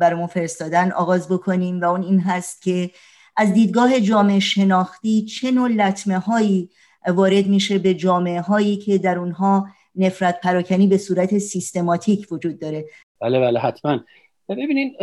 برامون 0.00 0.26
فرستادن 0.26 0.92
آغاز 0.92 1.28
بکنیم 1.28 1.80
و 1.80 1.84
اون 1.84 2.02
این 2.02 2.20
هست 2.20 2.62
که 2.62 2.90
از 3.36 3.54
دیدگاه 3.54 4.00
جامعه 4.00 4.40
شناختی 4.40 5.24
چه 5.24 5.50
نوع 5.50 5.68
لطمه 5.68 6.18
هایی 6.18 6.70
وارد 7.06 7.46
میشه 7.46 7.78
به 7.78 7.94
جامعه 7.94 8.40
هایی 8.40 8.76
که 8.76 8.98
در 8.98 9.18
اونها 9.18 9.68
نفرت 9.96 10.40
پراکنی 10.40 10.86
به 10.86 10.98
صورت 10.98 11.38
سیستماتیک 11.38 12.32
وجود 12.32 12.60
داره؟ 12.60 12.84
بله 13.20 13.40
بله 13.40 13.60
حتما. 13.60 14.00
ببینین 14.48 14.96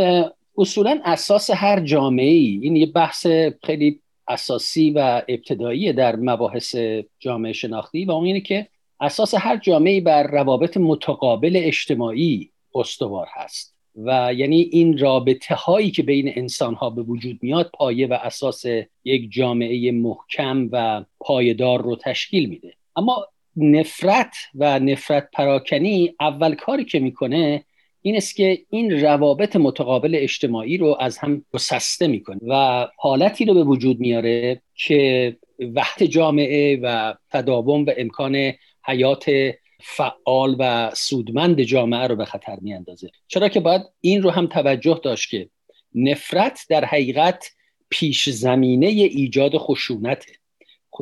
اصولا 0.58 1.02
اساس 1.06 1.50
هر 1.50 1.80
جامعه 1.80 2.32
ای 2.32 2.60
این 2.62 2.76
یه 2.76 2.86
بحث 2.86 3.28
خیلی 3.64 4.00
اساسی 4.28 4.92
و 4.92 5.22
ابتدایی 5.28 5.94
در 5.94 6.16
مباحث 6.16 6.76
جامعه 7.20 7.54
شناختی 7.54 8.06
و 8.06 8.12
اون 8.12 8.26
اینه 8.26 8.42
که 8.42 8.68
اساس 9.02 9.34
هر 9.38 9.58
جامعه 9.58 10.02
بر 10.02 10.24
روابط 10.24 10.78
متقابل 10.78 11.54
اجتماعی 11.56 12.52
استوار 12.76 13.28
هست. 13.34 13.76
و 13.96 14.34
یعنی 14.34 14.62
این 14.62 14.98
رابطه 14.98 15.56
هایی 15.56 15.92
که 15.92 16.04
بین 16.04 16.34
انسان 16.36 16.74
ها 16.74 16.90
به 16.90 17.02
وجود 17.02 17.40
میاد 17.42 17.70
پایه 17.74 18.08
و 18.08 18.14
اساس 18.14 18.64
یک 19.04 19.32
جامعه 19.32 19.92
محکم 19.92 20.70
و 20.72 21.06
پایدار 21.20 21.82
رو 21.82 21.96
تشکیل 21.96 22.50
میده. 22.50 22.74
اما 22.96 23.28
نفرت 23.56 24.36
و 24.56 24.80
نفرت 24.80 25.30
پراکنی 25.34 26.16
اول 26.20 26.56
کاری 26.56 26.86
که 26.86 27.00
می‌کنه 27.00 27.66
این 28.02 28.16
است 28.16 28.36
که 28.36 28.62
این 28.70 29.02
روابط 29.02 29.56
متقابل 29.56 30.16
اجتماعی 30.16 30.78
رو 30.78 30.98
از 31.00 31.18
هم 31.18 31.46
گسسته 31.54 32.08
می‌کنه 32.08 32.40
و 32.48 32.88
حالتی 32.98 33.46
رو 33.46 33.54
به 33.54 33.64
وجود 33.64 34.00
میاره 34.00 34.62
که 34.76 35.38
وقت 35.60 36.04
جامعه 36.04 36.80
و 36.84 37.14
تداوم 37.32 37.86
و 37.86 37.92
امکان 37.98 38.54
حیات 38.86 39.26
فعال 39.82 40.56
و 40.60 40.92
سودمند 40.96 41.62
جامعه 41.62 42.08
رو 42.08 42.16
به 42.16 42.26
خطر 42.26 42.58
میاندازه. 42.62 43.10
چرا 43.28 43.50
که 43.50 43.60
باید 43.60 43.82
این 44.02 44.22
رو 44.22 44.30
هم 44.30 44.48
توجه 44.48 45.00
داشت 45.04 45.30
که 45.30 45.50
نفرت 45.96 46.66
در 46.70 46.86
حقیقت 46.86 47.52
پیش 47.90 48.30
زمینه 48.30 48.88
ایجاد 48.88 49.58
خشونته. 49.58 50.41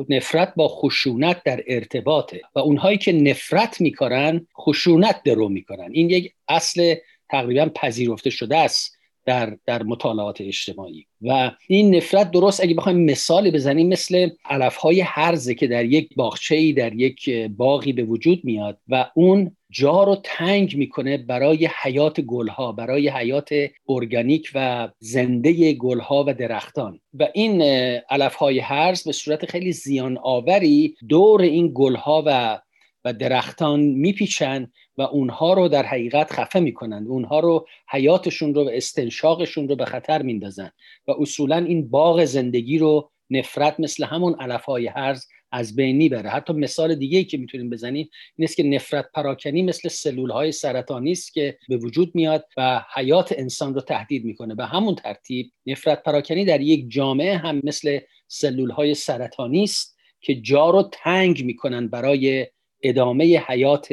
نفرت 0.08 0.52
با 0.56 0.68
خشونت 0.68 1.42
در 1.44 1.62
ارتباطه 1.66 2.40
و 2.54 2.58
اونهایی 2.58 2.98
که 2.98 3.12
نفرت 3.12 3.80
می‌کنن 3.80 4.46
خشونت 4.60 5.22
درو 5.24 5.48
می‌کنن 5.48 5.88
این 5.92 6.10
یک 6.10 6.32
اصل 6.48 6.94
تقریبا 7.30 7.68
پذیرفته 7.74 8.30
شده 8.30 8.56
است 8.56 9.00
در, 9.26 9.56
در 9.66 9.82
مطالعات 9.82 10.40
اجتماعی. 10.40 11.06
و 11.22 11.50
این 11.68 11.96
نفرت 11.96 12.30
درست 12.30 12.60
اگه 12.60 12.74
بخوایم 12.74 13.04
مثالی 13.04 13.50
بزنیم 13.50 13.88
مثل 13.88 14.30
علفهای 14.44 15.00
هرزه 15.00 15.54
که 15.54 15.66
در 15.66 15.84
یک 15.84 16.14
باغچه 16.16 16.72
در 16.72 16.94
یک 16.94 17.30
باغی 17.56 17.92
به 17.92 18.02
وجود 18.02 18.44
میاد 18.44 18.78
و 18.88 19.10
اون 19.14 19.56
جا 19.70 20.04
رو 20.04 20.16
تنگ 20.24 20.76
می‌کنه 20.76 21.18
برای 21.18 21.68
حیات 21.82 22.20
گلها 22.20 22.72
برای 22.72 23.08
حیات 23.08 23.50
ارگانیک 23.88 24.50
و 24.54 24.88
زنده 24.98 25.72
گلها 25.72 26.24
و 26.26 26.34
درختان. 26.34 27.00
و 27.14 27.28
این 27.34 27.62
علفهای 28.10 28.58
هرز 28.58 29.04
به 29.04 29.12
صورت 29.12 29.50
خیلی 29.50 29.72
زیان 29.72 30.18
آوری 30.22 30.94
دور 31.08 31.42
این 31.42 31.70
گلها 31.74 32.22
و 32.26 32.60
و 33.04 33.12
درختان 33.12 33.80
میپیچن 33.80 34.70
و 34.96 35.02
اونها 35.02 35.52
رو 35.52 35.68
در 35.68 35.86
حقیقت 35.86 36.32
خفه 36.32 36.60
می‌کنند. 36.60 37.08
اونها 37.08 37.40
رو 37.40 37.66
حیاتشون 37.90 38.54
رو 38.54 38.64
و 38.64 38.70
استنشاقشون 38.72 39.68
رو 39.68 39.76
به 39.76 39.84
خطر 39.84 40.22
میندازن. 40.22 40.70
و 41.08 41.12
اصولا 41.20 41.56
این 41.56 41.90
باغ 41.90 42.24
زندگی 42.24 42.78
رو 42.78 43.10
نفرت 43.30 43.80
مثل 43.80 44.04
همون 44.04 44.34
علف 44.40 44.64
های 44.64 44.86
هرز 44.86 45.26
از 45.52 45.76
بین 45.76 45.96
می‌بره. 45.96 46.30
حتی 46.30 46.52
مثال 46.52 46.94
دیگه 46.94 47.18
ای 47.18 47.24
که 47.24 47.38
می‌تونیم 47.38 47.70
بزنیم 47.70 48.10
این 48.36 48.44
است 48.44 48.56
که 48.56 48.62
نفرت 48.62 49.06
پراکنی 49.14 49.62
مثل 49.62 49.88
سلول 49.88 50.30
های 50.30 50.52
سرطانی 50.52 51.12
است 51.12 51.32
که 51.32 51.58
به 51.68 51.76
وجود 51.76 52.14
میاد 52.14 52.44
و 52.56 52.84
حیات 52.94 53.34
انسان 53.38 53.74
رو 53.74 53.80
تهدید 53.80 54.24
می‌کنه. 54.24 54.54
به 54.54 54.66
همون 54.66 54.94
ترتیب 54.94 55.50
نفرت 55.66 56.02
پراکنی 56.02 56.44
در 56.44 56.60
یک 56.60 56.90
جامعه 56.90 57.36
هم 57.36 57.60
مثل 57.64 57.98
سلول 58.28 58.70
های 58.70 58.94
سرطانی 58.94 59.62
است 59.62 59.96
که 60.20 60.34
جا 60.34 60.70
رو 60.70 60.90
تنگ 60.92 61.44
می‌کنن 61.44 61.88
برای 61.88 62.46
ادامه 62.82 63.42
حیات 63.48 63.88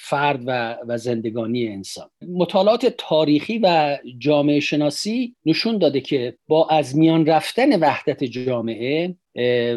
فرد 0.00 0.42
و, 0.46 0.76
و 0.88 0.98
زندگانی 0.98 1.68
انسان. 1.68 2.10
مطالعات 2.28 2.94
تاریخی 2.98 3.58
و 3.62 3.98
جامعه 4.18 4.60
شناسی 4.60 5.36
نشون 5.46 5.78
داده 5.78 6.00
که 6.00 6.38
با 6.48 6.68
از 6.68 6.96
میان 6.96 7.26
رفتن 7.26 7.80
وحدت 7.80 8.24
جامعه 8.24 9.14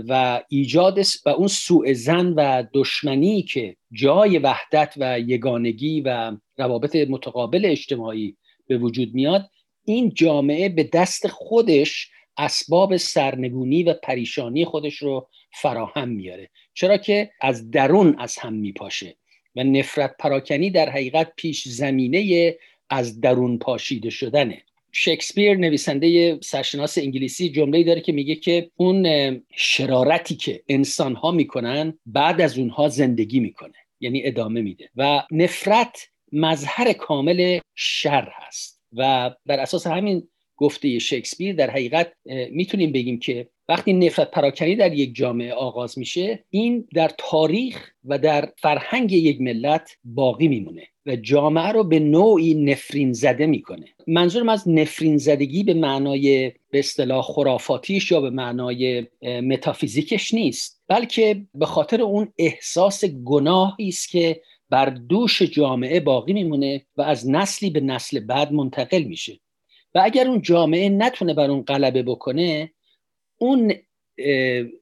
و 0.07 0.41
ایجاد 0.49 0.99
و 1.25 1.29
اون 1.29 1.47
سوء 1.47 1.93
زن 1.93 2.25
و 2.25 2.63
دشمنی 2.73 3.41
که 3.41 3.75
جای 3.91 4.37
وحدت 4.37 4.93
و 4.97 5.19
یگانگی 5.19 6.01
و 6.01 6.37
روابط 6.57 6.95
متقابل 6.95 7.65
اجتماعی 7.65 8.37
به 8.67 8.77
وجود 8.77 9.13
میاد 9.13 9.49
این 9.85 10.13
جامعه 10.13 10.69
به 10.69 10.83
دست 10.83 11.27
خودش 11.27 12.09
اسباب 12.37 12.97
سرنگونی 12.97 13.83
و 13.83 13.93
پریشانی 13.93 14.65
خودش 14.65 14.95
رو 14.95 15.29
فراهم 15.61 16.09
میاره. 16.09 16.49
چرا 16.73 16.97
که 16.97 17.31
از 17.41 17.71
درون 17.71 18.15
از 18.19 18.37
هم 18.37 18.53
میپاشه 18.53 19.15
و 19.55 19.63
نفرت 19.63 20.15
پراکنی 20.19 20.69
در 20.69 20.89
حقیقت 20.89 21.33
پیش 21.35 21.67
زمینه 21.67 22.55
از 22.89 23.21
درون 23.21 23.57
پاشیده 23.57 24.09
شدنه. 24.09 24.63
شکسپیر 24.91 25.57
نویسنده 25.57 26.39
سرشناس 26.41 26.97
انگلیسی 26.97 27.49
جمله 27.49 27.83
داره 27.83 28.01
که 28.01 28.11
میگه 28.11 28.35
که 28.35 28.71
اون 28.75 29.05
شرارتی 29.55 30.35
که 30.35 30.63
انسان 30.69 31.15
ها 31.15 31.31
می‌کنن 31.31 31.99
بعد 32.05 32.41
از 32.41 32.57
اونها 32.57 32.89
زندگی 32.89 33.39
می‌کنه 33.39 33.73
یعنی 33.99 34.21
ادامه 34.25 34.61
میده 34.61 34.89
و 34.95 35.23
نفرت 35.31 36.09
مظهر 36.31 36.93
کامل 36.93 37.59
شر 37.75 38.31
هست. 38.35 38.79
و 38.93 39.31
بر 39.45 39.59
اساس 39.59 39.87
همین 39.87 40.27
گفته 40.57 40.99
شکسپیر 40.99 41.55
در 41.55 41.69
حقیقت 41.69 42.13
می‌تونیم 42.51 42.91
بگیم 42.91 43.19
که 43.19 43.49
وقتی 43.69 43.93
نفرت 43.93 44.31
پراکنی 44.31 44.75
در 44.75 44.93
یک 44.93 45.15
جامعه 45.15 45.53
آغاز 45.53 45.99
میشه 45.99 46.43
این 46.49 46.87
در 46.93 47.11
تاریخ 47.17 47.91
و 48.05 48.17
در 48.17 48.53
فرهنگ 48.57 49.11
یک 49.11 49.41
ملت 49.41 49.91
باقی 50.03 50.47
میمونه 50.47 50.87
و 51.05 51.15
جامعه 51.15 51.71
رو 51.71 51.83
به 51.83 51.99
نوعی 51.99 52.53
نفرین 52.53 53.13
زده 53.13 53.45
می‌کنه. 53.45 53.85
منظورم 54.07 54.49
از 54.49 54.69
نفرین 54.69 55.17
زدگی 55.17 55.63
به 55.63 55.73
معنای 55.73 56.51
به 56.71 56.79
اصطلاح 56.79 57.21
خرافاتیش 57.21 58.11
یا 58.11 58.21
به 58.21 58.29
معنای 58.29 59.07
متافیزیکش 59.23 60.33
نیست 60.33 60.83
بلکه 60.87 61.45
به 61.55 61.65
خاطر 61.65 62.01
اون 62.01 62.33
احساس 62.37 63.05
گناهی 63.05 63.87
است 63.87 64.09
که 64.09 64.41
بر 64.69 64.89
دوش 64.89 65.41
جامعه 65.41 65.99
باقی 65.99 66.33
میمونه 66.33 66.85
و 66.97 67.01
از 67.01 67.29
نسلی 67.29 67.69
به 67.69 67.79
نسل 67.79 68.19
بعد 68.19 68.53
منتقل 68.53 69.03
میشه. 69.03 69.39
و 69.95 70.01
اگر 70.03 70.27
اون 70.27 70.41
جامعه 70.41 70.89
نتونه 70.89 71.33
بر 71.33 71.49
اون 71.49 71.61
غلبه 71.61 72.03
بکنه 72.03 72.71
اون 73.41 73.73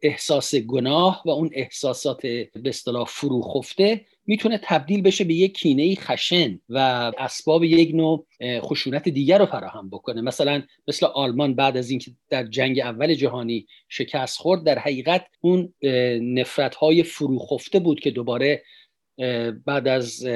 احساس 0.02 0.56
گناه 0.56 1.24
و 1.26 1.30
اون 1.30 1.50
احساسات 1.54 2.22
به 2.22 2.50
اصطلاح 2.66 3.06
فروخفته 3.06 4.06
می‌تونه 4.26 4.60
تبدیل 4.64 5.02
بشه 5.02 5.24
به 5.24 5.34
یک 5.34 5.58
کینه 5.58 5.96
خشن 5.96 6.60
و 6.70 6.78
اسباب 7.18 7.64
یک 7.64 7.96
نوع 7.96 8.28
خشونت 8.44 9.10
دیگر 9.10 9.38
رو 9.40 9.46
فراهم 9.46 9.90
بکنه. 9.90 10.22
مثلا 10.22 10.64
مثل 10.88 11.06
آلمان 11.06 11.56
بعد 11.56 11.78
از 11.78 11.90
اینکه 11.90 12.12
در 12.30 12.44
جنگ 12.44 12.80
اول 12.80 13.14
جهانی 13.14 13.68
شکست 13.90 14.38
خورد 14.38 14.64
در 14.64 14.80
حقیقت 14.80 15.26
اون 15.42 15.74
نفرت 16.22 16.76
های 16.76 17.04
فروخفته 17.04 17.80
بود 17.80 18.00
که 18.00 18.12
دوباره 18.12 18.64
بعد 19.66 19.88
از 19.88 20.28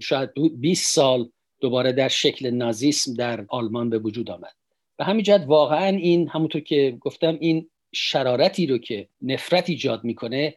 شاید 0.00 0.30
20 0.60 0.94
سال 0.94 1.30
دوباره 1.60 1.92
در 1.92 2.08
شکل 2.08 2.50
نازیسم 2.50 3.14
در 3.14 3.46
آلمان 3.48 3.90
به 3.90 3.98
وجود 3.98 4.30
آمد. 4.30 4.54
به 4.96 5.04
همین 5.04 5.22
جهت 5.22 5.44
واقعا 5.46 5.88
این 5.88 6.28
همونطور 6.28 6.60
که 6.60 6.96
گفتم 7.00 7.36
این 7.40 7.68
شرارتی 7.92 8.66
رو 8.66 8.78
که 8.78 9.08
نفرت 9.22 9.70
ایجاد 9.70 10.04
می‌کنه 10.04 10.54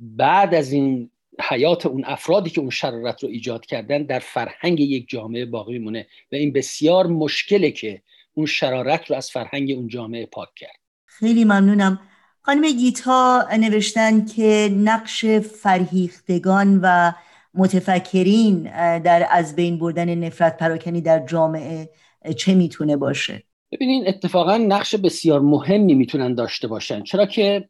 بعد 0.00 0.54
از 0.54 0.72
این 0.72 1.10
حیات 1.40 1.86
اون 1.86 2.04
افرادی 2.04 2.50
که 2.50 2.60
اون 2.60 2.70
شرارت 2.70 3.22
رو 3.22 3.28
ایجاد 3.28 3.66
کردن 3.66 4.02
در 4.02 4.18
فرهنگ 4.18 4.80
یک 4.80 5.08
جامعه 5.08 5.44
باقی 5.44 5.72
میمونه 5.72 6.06
و 6.32 6.34
این 6.34 6.52
بسیار 6.52 7.06
مشکله 7.06 7.70
که 7.70 8.02
اون 8.34 8.46
شرارت 8.46 9.10
رو 9.10 9.16
از 9.16 9.30
فرهنگ 9.30 9.70
اون 9.70 9.88
جامعه 9.88 10.26
پاک 10.26 10.48
کرد. 10.56 10.80
خیلی 11.04 11.44
ممنونم. 11.44 12.00
خانم 12.42 12.72
گیتا 12.72 13.48
نوشتن 13.58 14.24
که 14.24 14.70
نقش 14.76 15.24
فرهیختگان 15.62 16.80
و 16.82 17.12
متفکرین 17.54 18.62
در 18.98 19.26
از 19.30 19.56
بین 19.56 19.78
بردن 19.78 20.14
نفرت 20.14 20.56
پراکنی 20.56 21.00
در 21.00 21.26
جامعه 21.26 21.90
چه 22.36 22.54
می‌تونه 22.54 22.96
باشه؟ 22.96 23.42
ببینین 23.72 24.08
اتفاقا 24.08 24.56
نقش 24.56 24.94
بسیار 24.94 25.40
مهمی 25.40 25.94
می‌تونن 25.94 26.34
داشته 26.34 26.68
باشن. 26.68 27.02
چرا 27.02 27.26
که 27.26 27.68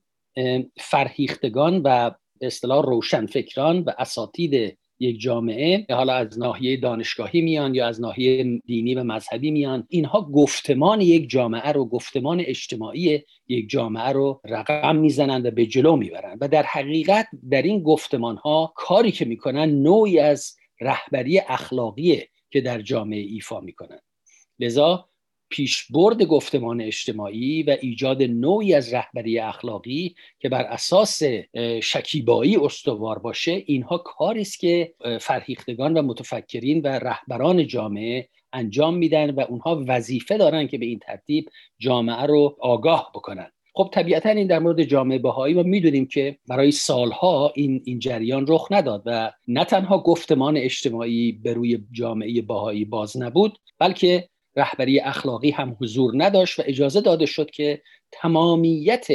فرهیختگان 0.76 1.80
و 1.84 2.10
به 2.40 2.46
اصطلاح 2.46 2.84
روشنفکران 2.84 3.80
و 3.80 3.92
اساتید 3.98 4.78
یک 4.98 5.20
جامعه 5.20 5.86
حالا 5.90 6.12
از 6.12 6.38
ناحیه 6.38 6.76
دانشگاهی 6.76 7.40
میان 7.40 7.74
یا 7.74 7.86
از 7.86 8.00
ناحیه 8.00 8.60
دینی 8.66 8.94
و 8.94 9.04
مذهبی 9.04 9.50
میان 9.50 9.86
اینها 9.88 10.20
گفتمان 10.22 11.00
یک 11.00 11.30
جامعه 11.30 11.72
رو 11.72 11.84
گفتمان 11.84 12.40
اجتماعی 12.40 13.22
یک 13.48 13.70
جامعه 13.70 14.08
رو 14.08 14.40
رقم 14.44 14.96
می‌زنند 14.96 15.46
و 15.46 15.50
به 15.50 15.66
جلو 15.66 15.96
می‌برند 15.96 16.38
و 16.40 16.48
در 16.48 16.62
حقیقت 16.62 17.28
در 17.50 17.62
این 17.62 17.82
گفتمان 17.82 18.36
ها 18.36 18.72
کاری 18.76 19.12
که 19.12 19.24
می‌کنن 19.24 19.70
نوعی 19.82 20.18
از 20.18 20.56
رهبری 20.80 21.38
اخلاقی 21.38 22.22
که 22.50 22.60
در 22.60 22.82
جامعه 22.82 23.20
ایفا 23.20 23.60
می‌کنن. 23.60 24.00
لذا 24.58 25.08
پیشبرد 25.48 26.22
گفتمان 26.22 26.80
اجتماعی 26.80 27.62
و 27.62 27.76
ایجاد 27.80 28.22
نوعی 28.22 28.74
از 28.74 28.94
رهبری 28.94 29.38
اخلاقی 29.38 30.14
که 30.38 30.48
بر 30.48 30.62
اساس 30.62 31.22
شکیبایی 31.82 32.56
استوار 32.56 33.18
باشه 33.18 33.62
اینها 33.66 33.98
کاری 33.98 34.40
است 34.40 34.60
که 34.60 34.94
فرهیختگان 35.20 35.94
و 35.94 36.02
متفکرین 36.02 36.80
و 36.80 36.86
رهبران 36.86 37.66
جامعه 37.66 38.28
انجام 38.52 38.96
میدن 38.96 39.30
و 39.30 39.40
اونها 39.40 39.84
وظیفه 39.88 40.36
دارن 40.38 40.66
که 40.66 40.78
به 40.78 40.86
این 40.86 40.98
ترتیب 40.98 41.48
جامعه 41.78 42.22
رو 42.22 42.56
آگاه 42.60 43.10
بکنن. 43.14 43.50
خب 43.74 43.90
طبیعتا 43.92 44.28
این 44.28 44.46
در 44.46 44.58
مورد 44.58 44.82
جامعه 44.82 45.18
بهایی 45.18 45.54
ما 45.54 45.62
می‌دونیم 45.62 46.06
که 46.06 46.38
برای 46.48 46.70
سالها 46.70 47.52
این 47.54 47.82
این 47.84 47.98
جریان 47.98 48.46
رخ 48.48 48.68
نداد 48.70 49.02
و 49.06 49.32
نه 49.48 49.64
تنها 49.64 49.98
گفتمان 49.98 50.56
اجتماعی 50.56 51.32
به 51.32 51.52
روی 51.52 51.78
جامعه 51.92 52.42
بهایی 52.42 52.84
باز 52.84 53.16
نبود 53.16 53.58
بلکه 53.78 54.28
رهبری 54.56 55.00
اخلاقی 55.00 55.50
هم 55.50 55.76
حضور 55.80 56.12
نداشت 56.16 56.58
و 56.58 56.62
اجازه 56.66 57.00
داده 57.00 57.26
شد 57.26 57.50
که 57.50 57.82
تمامیت 58.12 59.06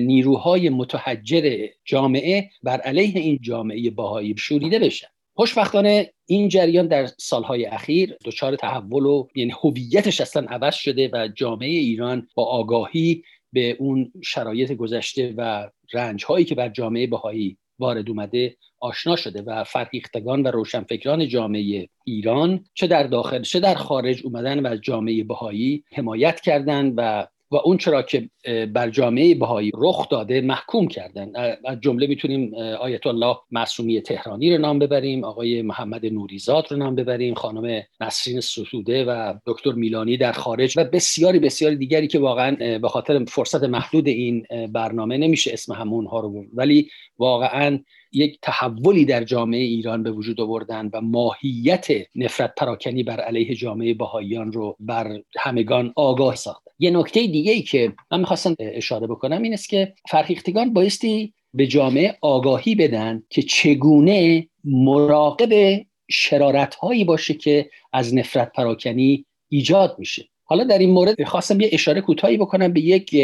نیروهای 0.00 0.68
متحجر 0.68 1.66
جامعه 1.84 2.50
بر 2.62 2.80
علیه 2.80 3.20
این 3.20 3.38
جامعه 3.42 3.90
باهایی 3.90 4.34
شوریده 4.38 4.78
بشن. 4.78 5.06
خوشبختانه 5.34 6.12
این 6.26 6.48
جریان 6.48 6.86
در 6.86 7.06
سالهای 7.18 7.66
اخیر 7.66 8.16
دچار 8.24 8.56
تحول 8.56 9.06
و 9.06 9.26
یعنی 9.34 9.52
هویتش 9.62 10.20
اصلا 10.20 10.46
عوض 10.48 10.74
شده 10.74 11.10
و 11.12 11.28
جامعه 11.28 11.68
ایران 11.68 12.28
با 12.34 12.44
آگاهی 12.44 13.22
به 13.52 13.76
اون 13.78 14.12
شرایط 14.24 14.72
گذشته 14.72 15.34
و 15.36 15.70
رنج 15.92 16.24
هایی 16.24 16.44
که 16.44 16.54
بر 16.54 16.68
جامعه 16.68 17.06
بهایی 17.06 17.58
وارد 17.78 18.08
اومده 18.08 18.56
آشنا 18.80 19.16
شده 19.16 19.42
و 19.42 19.64
فرهیختگان 19.64 20.42
و 20.42 20.50
روشنفکران 20.50 21.28
جامعه 21.28 21.88
ایران 22.04 22.64
چه 22.74 22.86
در 22.86 23.02
داخل 23.02 23.42
چه 23.42 23.60
در 23.60 23.74
خارج 23.74 24.22
اومدن 24.24 24.66
و 24.66 24.66
از 24.66 24.80
جامعه 24.80 25.24
بهایی 25.24 25.84
حمایت 25.92 26.40
کردند 26.40 26.94
و 26.96 27.26
و 27.50 27.56
اون 27.56 27.76
چرا 27.76 28.02
که 28.02 28.30
بر 28.74 28.90
جامعه 28.90 29.34
بهایی 29.34 29.72
رخ 29.74 30.08
داده 30.08 30.40
محکوم 30.40 30.88
کردن. 30.88 31.32
از 31.64 31.80
جمله 31.80 32.06
می‌تونیم 32.06 32.54
آیت 32.54 33.06
الله 33.06 33.36
معصومی 33.50 34.00
تهرانی 34.00 34.56
رو 34.56 34.62
نام 34.62 34.78
ببریم 34.78 35.24
آقای 35.24 35.62
محمد 35.62 36.06
نوریزاد 36.06 36.66
رو 36.70 36.76
نام 36.76 36.94
ببریم 36.94 37.34
خانم 37.34 37.82
نسرین 38.00 38.40
ستوده 38.40 39.04
و 39.04 39.34
دکتر 39.46 39.72
میلانی 39.72 40.16
در 40.16 40.32
خارج 40.32 40.74
و 40.78 40.84
بسیاری 40.84 41.38
بسیاری 41.38 41.76
دیگری 41.76 42.06
که 42.08 42.18
واقعا 42.18 42.78
به 42.78 42.88
خاطر 42.88 43.24
فرصت 43.24 43.64
محدود 43.64 44.08
این 44.08 44.46
برنامه 44.72 45.16
نمیشه 45.16 45.52
اسم 45.52 45.72
همونها 45.72 46.20
رو 46.20 46.44
ولی 46.54 46.90
واقعا 47.18 47.78
یک 48.12 48.38
تحولی 48.42 49.04
در 49.04 49.24
جامعه 49.24 49.60
ایران 49.60 50.02
به 50.02 50.10
وجود 50.10 50.40
آوردن 50.40 50.90
و 50.92 51.00
ماهیت 51.00 51.86
نفرت 52.14 52.54
پراکنی 52.54 53.02
بر 53.02 53.20
علیه 53.20 53.54
جامعه 53.54 53.94
بهاییان 53.94 54.52
رو 54.52 54.76
بر 54.80 55.20
همگان 55.38 55.92
آگاه 55.96 56.36
ساختن 56.36 56.70
یه 56.78 56.90
نکته 56.90 57.26
دیگه 57.26 57.52
ای 57.52 57.62
که 57.62 57.92
من 58.10 58.20
می‌خواستم 58.20 58.54
اشاره 58.58 59.06
بکنم 59.06 59.42
این 59.42 59.52
است 59.52 59.68
که 59.68 59.94
فرهیختگان 60.08 60.72
بایستی 60.72 61.34
به 61.54 61.66
جامعه 61.66 62.18
آگاهی 62.20 62.74
بدن 62.74 63.22
که 63.30 63.42
چگونه 63.42 64.48
مراقب 64.64 65.82
شرارت 66.10 66.74
هایی 66.74 67.04
باشه 67.04 67.34
که 67.34 67.70
از 67.92 68.14
نفرت 68.14 68.52
پراکنی 68.52 69.26
ایجاد 69.48 69.96
میشه. 69.98 70.28
حالا 70.44 70.64
در 70.64 70.78
این 70.78 70.90
مورد 70.90 71.24
خواستم 71.24 71.60
یه 71.60 71.68
اشاره 71.72 72.00
کوتاهی 72.00 72.36
بکنم 72.36 72.72
به 72.72 72.80
یک 72.80 73.16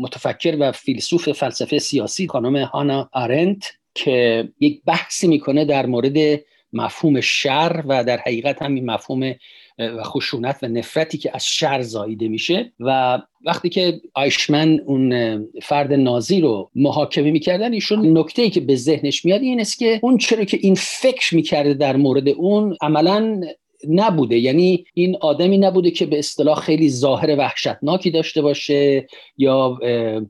متفکر 0.00 0.56
و 0.60 0.72
فیلسوف 0.72 1.32
فلسفه 1.32 1.78
سیاسی 1.78 2.28
خانم 2.28 2.56
هانا 2.56 3.10
آرنت. 3.12 3.72
که 3.94 4.48
یک 4.60 4.82
بحثی 4.86 5.28
می‌کنه 5.28 5.64
در 5.64 5.86
مورد 5.86 6.40
مفهوم 6.72 7.20
شر 7.20 7.82
و 7.88 8.04
در 8.04 8.16
حقیقت 8.16 8.62
هم 8.62 8.74
این 8.74 8.90
مفهوم 8.90 9.34
و 9.78 10.02
خشونت 10.02 10.58
و 10.62 10.68
نفرتی 10.68 11.18
که 11.18 11.30
از 11.34 11.46
شر 11.46 11.82
زاییده 11.82 12.28
میشه. 12.28 12.72
و 12.80 13.18
وقتی 13.44 13.68
که 13.68 14.00
آیشمن 14.14 14.80
اون 14.86 15.38
فرد 15.62 15.92
نازی 15.92 16.40
رو 16.40 16.70
محاکمه 16.74 17.30
می‌کردن 17.30 17.72
ایشون 17.72 18.18
نکته 18.18 18.42
ای 18.42 18.50
که 18.50 18.60
به 18.60 18.76
ذهنش 18.76 19.24
میاد 19.24 19.40
این 19.40 19.60
است 19.60 19.78
که 19.78 20.00
اون 20.02 20.18
چرا 20.18 20.44
که 20.44 20.58
این 20.60 20.74
فکر 20.74 21.34
می‌کرده 21.34 21.74
در 21.74 21.96
مورد 21.96 22.28
اون 22.28 22.76
عملا 22.80 23.40
نبوده. 23.88 24.38
یعنی 24.38 24.84
این 24.94 25.16
آدمی 25.20 25.58
نبوده 25.58 25.90
که 25.90 26.06
به 26.06 26.18
اصطلاح 26.18 26.60
خیلی 26.60 26.90
ظاهر 26.90 27.36
وحشتناکی 27.38 28.10
داشته 28.10 28.42
باشه 28.42 29.06
یا 29.36 29.78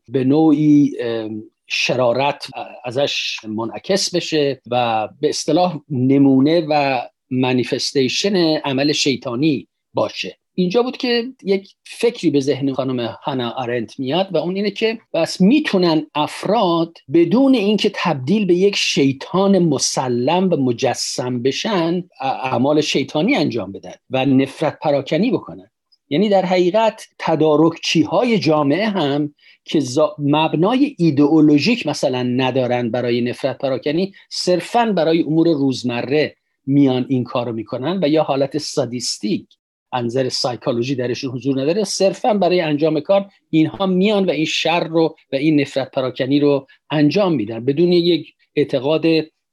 به 0.08 0.24
نوعی 0.24 0.92
شرارت 1.72 2.46
ازش 2.84 3.36
منعکس 3.48 4.14
بشه 4.14 4.60
و 4.70 5.08
به 5.20 5.28
اصطلاح 5.28 5.80
نمونه 5.90 6.66
و 6.68 7.00
منیفستیشن 7.30 8.36
عمل 8.56 8.92
شیطانی 8.92 9.68
باشه. 9.94 10.38
اینجا 10.54 10.82
بود 10.82 10.96
که 10.96 11.24
یک 11.42 11.74
فکری 11.84 12.30
به 12.30 12.40
ذهن 12.40 12.72
خانم 12.72 13.00
هانا 13.22 13.50
آرنت 13.50 13.98
میاد 13.98 14.28
و 14.34 14.36
اون 14.36 14.56
اینه 14.56 14.70
که 14.70 14.98
بس 15.14 15.40
می‌تونن 15.40 16.06
افراد 16.14 16.98
بدون 17.14 17.54
اینکه 17.54 17.92
تبدیل 17.94 18.46
به 18.46 18.54
یک 18.54 18.76
شیطان 18.76 19.58
مسلم 19.58 20.52
و 20.52 20.56
مجسم 20.56 21.42
بشن 21.42 22.04
اعمال 22.20 22.80
شیطانی 22.80 23.34
انجام 23.34 23.72
بدن 23.72 23.94
و 24.10 24.24
نفرت 24.24 24.78
پراکنی 24.82 25.30
بکنن. 25.30 25.70
یعنی 26.12 26.28
در 26.28 26.46
حقیقت 26.46 27.08
تدارکچی 27.18 28.02
های 28.02 28.38
جامعه 28.38 28.88
هم 28.88 29.34
که 29.64 29.82
مبنای 30.18 30.96
ایدئولوژیک 30.98 31.86
مثلا 31.86 32.22
ندارن 32.22 32.90
برای 32.90 33.20
نفرت 33.20 33.58
پراکنی 33.58 34.14
صرفا 34.30 34.92
برای 34.96 35.22
امور 35.22 35.48
روزمره 35.48 36.36
میان 36.66 37.06
این 37.08 37.24
کار 37.24 37.46
رو 37.46 37.52
می‌کنن 37.52 38.00
و 38.02 38.08
یا 38.08 38.22
حالت 38.22 38.58
سادیستیک 38.58 39.46
انظر 39.92 40.28
سایکولوژی 40.28 40.94
درشون 40.94 41.30
حضور 41.30 41.62
نداره 41.62 41.84
صرفا 41.84 42.34
برای 42.34 42.60
انجام 42.60 43.00
کار 43.00 43.26
اینها 43.50 43.86
میان 43.86 44.24
و 44.24 44.30
این 44.30 44.44
شر 44.44 44.84
رو 44.84 45.16
و 45.32 45.36
این 45.36 45.60
نفرت 45.60 45.90
پراکنی 45.90 46.40
رو 46.40 46.66
انجام 46.90 47.34
میدن. 47.34 47.64
بدون 47.64 47.92
یک 47.92 48.34
اعتقاد 48.56 49.04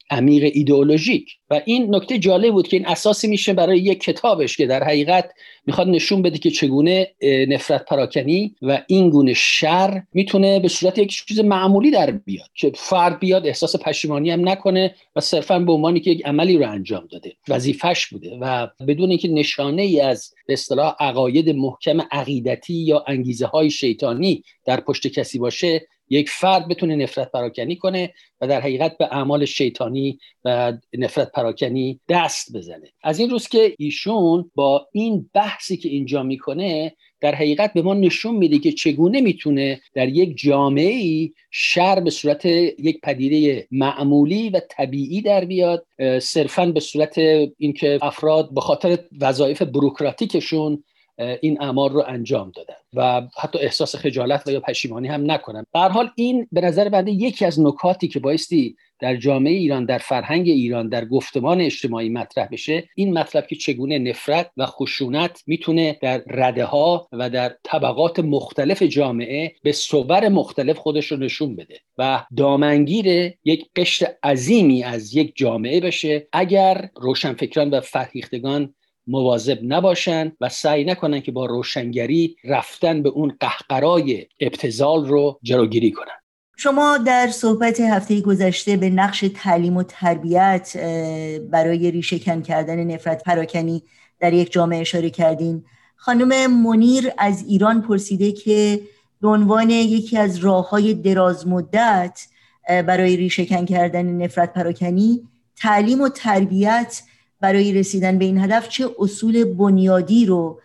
عمیق 0.09 0.51
ایدئولوژیک. 0.53 1.35
و 1.49 1.61
این 1.65 1.95
نکته 1.95 2.17
جالب 2.17 2.53
بود 2.53 2.67
که 2.67 2.77
این 2.77 2.87
اساسی 2.87 3.27
میشه 3.27 3.53
برای 3.53 3.79
یک 3.79 3.99
کتابش 3.99 4.57
که 4.57 4.65
در 4.65 4.83
حقیقت 4.83 5.31
می‌خواد 5.65 5.87
نشون 5.87 6.21
بده 6.21 6.37
که 6.37 6.51
چگونه 6.51 7.07
نفرت 7.47 7.85
پراکنی 7.85 8.55
و 8.61 8.81
این 8.87 9.09
گونه 9.09 9.33
شر 9.33 10.03
می‌تونه 10.13 10.59
به 10.59 10.67
صورت 10.67 10.97
یک 10.97 11.25
چیز 11.27 11.39
معمولی 11.39 11.91
در 11.91 12.11
بیاد 12.11 12.49
که 12.55 12.71
فرد 12.75 13.19
بیاد 13.19 13.47
احساس 13.47 13.75
پشیمانی 13.75 14.31
هم 14.31 14.49
نکنه 14.49 14.95
و 15.15 15.21
صرفا 15.21 15.59
به 15.59 15.71
عنوانی 15.71 15.99
که 15.99 16.11
یک 16.11 16.25
عملی 16.25 16.57
رو 16.57 16.71
انجام 16.71 17.07
داده. 17.11 17.35
وظیفش 17.47 18.07
بوده 18.07 18.37
و 18.41 18.67
بدون 18.87 19.09
اینکه 19.09 19.27
نشانه 19.27 19.81
ای 19.81 20.01
از 20.01 20.33
به 20.47 20.53
اصطلاح 20.53 20.95
عقاید 20.99 21.49
محکم 21.49 22.01
عقیدتی 22.11 22.73
یا 22.73 23.03
انگیزه 23.07 23.45
های 23.45 23.69
شیطانی 23.69 24.43
در 24.65 24.79
پشت 24.79 25.07
کسی 25.07 25.39
باشه 25.39 25.87
یک 26.09 26.29
فرد 26.29 26.67
بتونه 26.67 26.95
نفرت 26.95 27.31
پراکنی 27.31 27.75
کنه 27.75 28.13
و 28.41 28.47
در 28.47 28.61
حقیقت 28.61 28.97
به 28.97 29.05
اعمال 29.05 29.45
شیطانی 29.45 30.19
و 30.45 30.73
نفرت 30.97 31.31
پراکنی 31.31 31.99
دست 32.09 32.57
بزنه. 32.57 32.91
از 33.03 33.19
این 33.19 33.29
روز 33.29 33.47
که 33.47 33.75
ایشون 33.77 34.51
با 34.55 34.87
این 34.91 35.29
بحثی 35.33 35.77
که 35.77 35.89
اینجا 35.89 36.23
می‌کنه 36.23 36.95
در 37.21 37.35
حقیقت 37.35 37.73
به 37.73 37.81
ما 37.81 37.93
نشون 37.93 38.35
میده 38.35 38.59
که 38.59 38.71
چگونه 38.71 39.21
می‌تونه 39.21 39.81
در 39.93 40.07
یک 40.09 40.37
جامعه 40.37 40.93
ای 40.93 41.33
شر 41.51 41.99
به 41.99 42.09
صورت 42.09 42.45
یک 42.45 43.01
پدیده 43.03 43.67
معمولی 43.71 44.49
و 44.49 44.61
طبیعی 44.69 45.21
در 45.21 45.45
بیاد 45.45 45.85
صرفا 46.21 46.65
به 46.65 46.79
صورت 46.79 47.17
اینکه 47.57 47.99
افراد 48.01 48.53
به 48.53 48.61
خاطر 48.61 48.97
وظایف 49.21 49.61
بروکراتیکشون 49.61 50.83
این 51.41 51.61
اعمال 51.61 51.89
رو 51.89 52.03
انجام 52.07 52.51
دادن 52.55 52.73
و 52.93 53.21
حتی 53.37 53.59
احساس 53.59 53.95
خجالت 53.95 54.47
و 54.47 54.51
یا 54.51 54.59
پشیمانی 54.59 55.07
هم 55.07 55.31
نکنن. 55.31 55.65
به 55.73 55.79
حال 55.79 56.09
این 56.15 56.47
به 56.51 56.61
نظر 56.61 56.89
بنده 56.89 57.11
یکی 57.11 57.45
از 57.45 57.59
نکاتی 57.59 58.07
که 58.07 58.19
بایستی 58.19 58.75
در 58.99 59.15
جامعه 59.15 59.53
ایران 59.53 59.85
در 59.85 59.97
فرهنگ 59.97 60.47
ایران 60.47 60.89
در 60.89 61.05
گفتمان 61.05 61.61
اجتماعی 61.61 62.09
مطرح 62.09 62.47
بشه 62.51 62.89
این 62.95 63.13
مطلب 63.13 63.47
که 63.47 63.55
چگونه 63.55 63.99
نفرت 63.99 64.51
و 64.57 64.65
خشونت 64.65 65.43
می‌تونه 65.47 65.97
در 66.01 66.23
رده 66.27 66.65
ها 66.65 67.07
و 67.11 67.29
در 67.29 67.55
طبقات 67.63 68.19
مختلف 68.19 68.83
جامعه 68.83 69.51
به 69.63 69.71
صور 69.71 70.29
مختلف 70.29 70.77
خودش 70.77 71.11
رو 71.11 71.17
نشون 71.17 71.55
بده 71.55 71.79
و 71.97 72.25
دامنگیر 72.37 73.33
یک 73.43 73.65
قشر 73.75 74.07
عظیمی 74.23 74.83
از 74.83 75.15
یک 75.15 75.33
جامعه 75.35 75.79
بشه. 75.79 76.27
اگر 76.33 76.89
روشنفکران 76.95 77.69
و 77.69 77.81
فرهیختگان 77.81 78.73
مواظب 79.09 79.59
نباشن 79.63 80.31
و 80.41 80.49
سعی 80.49 80.83
نکنن 80.85 81.21
که 81.21 81.31
با 81.31 81.45
روشنگری 81.45 82.35
رفتن 82.43 83.03
به 83.03 83.09
اون 83.09 83.35
قهقرای 83.39 84.25
ابتزال 84.39 85.07
رو 85.07 85.39
جلوگیری 85.43 85.91
کنن. 85.91 86.19
شما 86.57 86.97
در 86.97 87.27
صحبت 87.27 87.79
هفته 87.79 88.21
گذشته 88.21 88.77
به 88.77 88.89
نقش 88.89 89.25
تعلیم 89.35 89.77
و 89.77 89.83
تربیت 89.83 90.77
برای 91.51 91.91
ریشهکن 91.91 92.41
کردن 92.41 92.83
نفرت 92.83 93.23
پراکنی 93.23 93.83
در 94.19 94.33
یک 94.33 94.51
جامعه 94.51 94.79
اشاره 94.81 95.09
کردین. 95.09 95.63
خانم 95.95 96.51
منیر 96.53 97.11
از 97.17 97.45
ایران 97.47 97.81
پرسیده 97.81 98.31
که 98.31 98.81
به 99.21 99.27
عنوان 99.27 99.69
یکی 99.69 100.17
از 100.17 100.37
راه 100.37 100.69
های 100.69 100.93
دراز 100.93 101.47
مدت 101.47 102.27
برای 102.67 103.17
ریشهکن 103.17 103.65
کردن 103.65 104.05
نفرت 104.05 104.53
پراکنی 104.53 105.27
تعلیم 105.55 106.01
و 106.01 106.09
تربیت 106.09 107.01
برای 107.41 107.73
رسیدن 107.73 108.19
به 108.19 108.25
این 108.25 108.37
هدف 108.37 108.69
چه 108.69 108.85
اصول 108.99 109.53
بنیادی 109.53 110.25
رو 110.25 110.61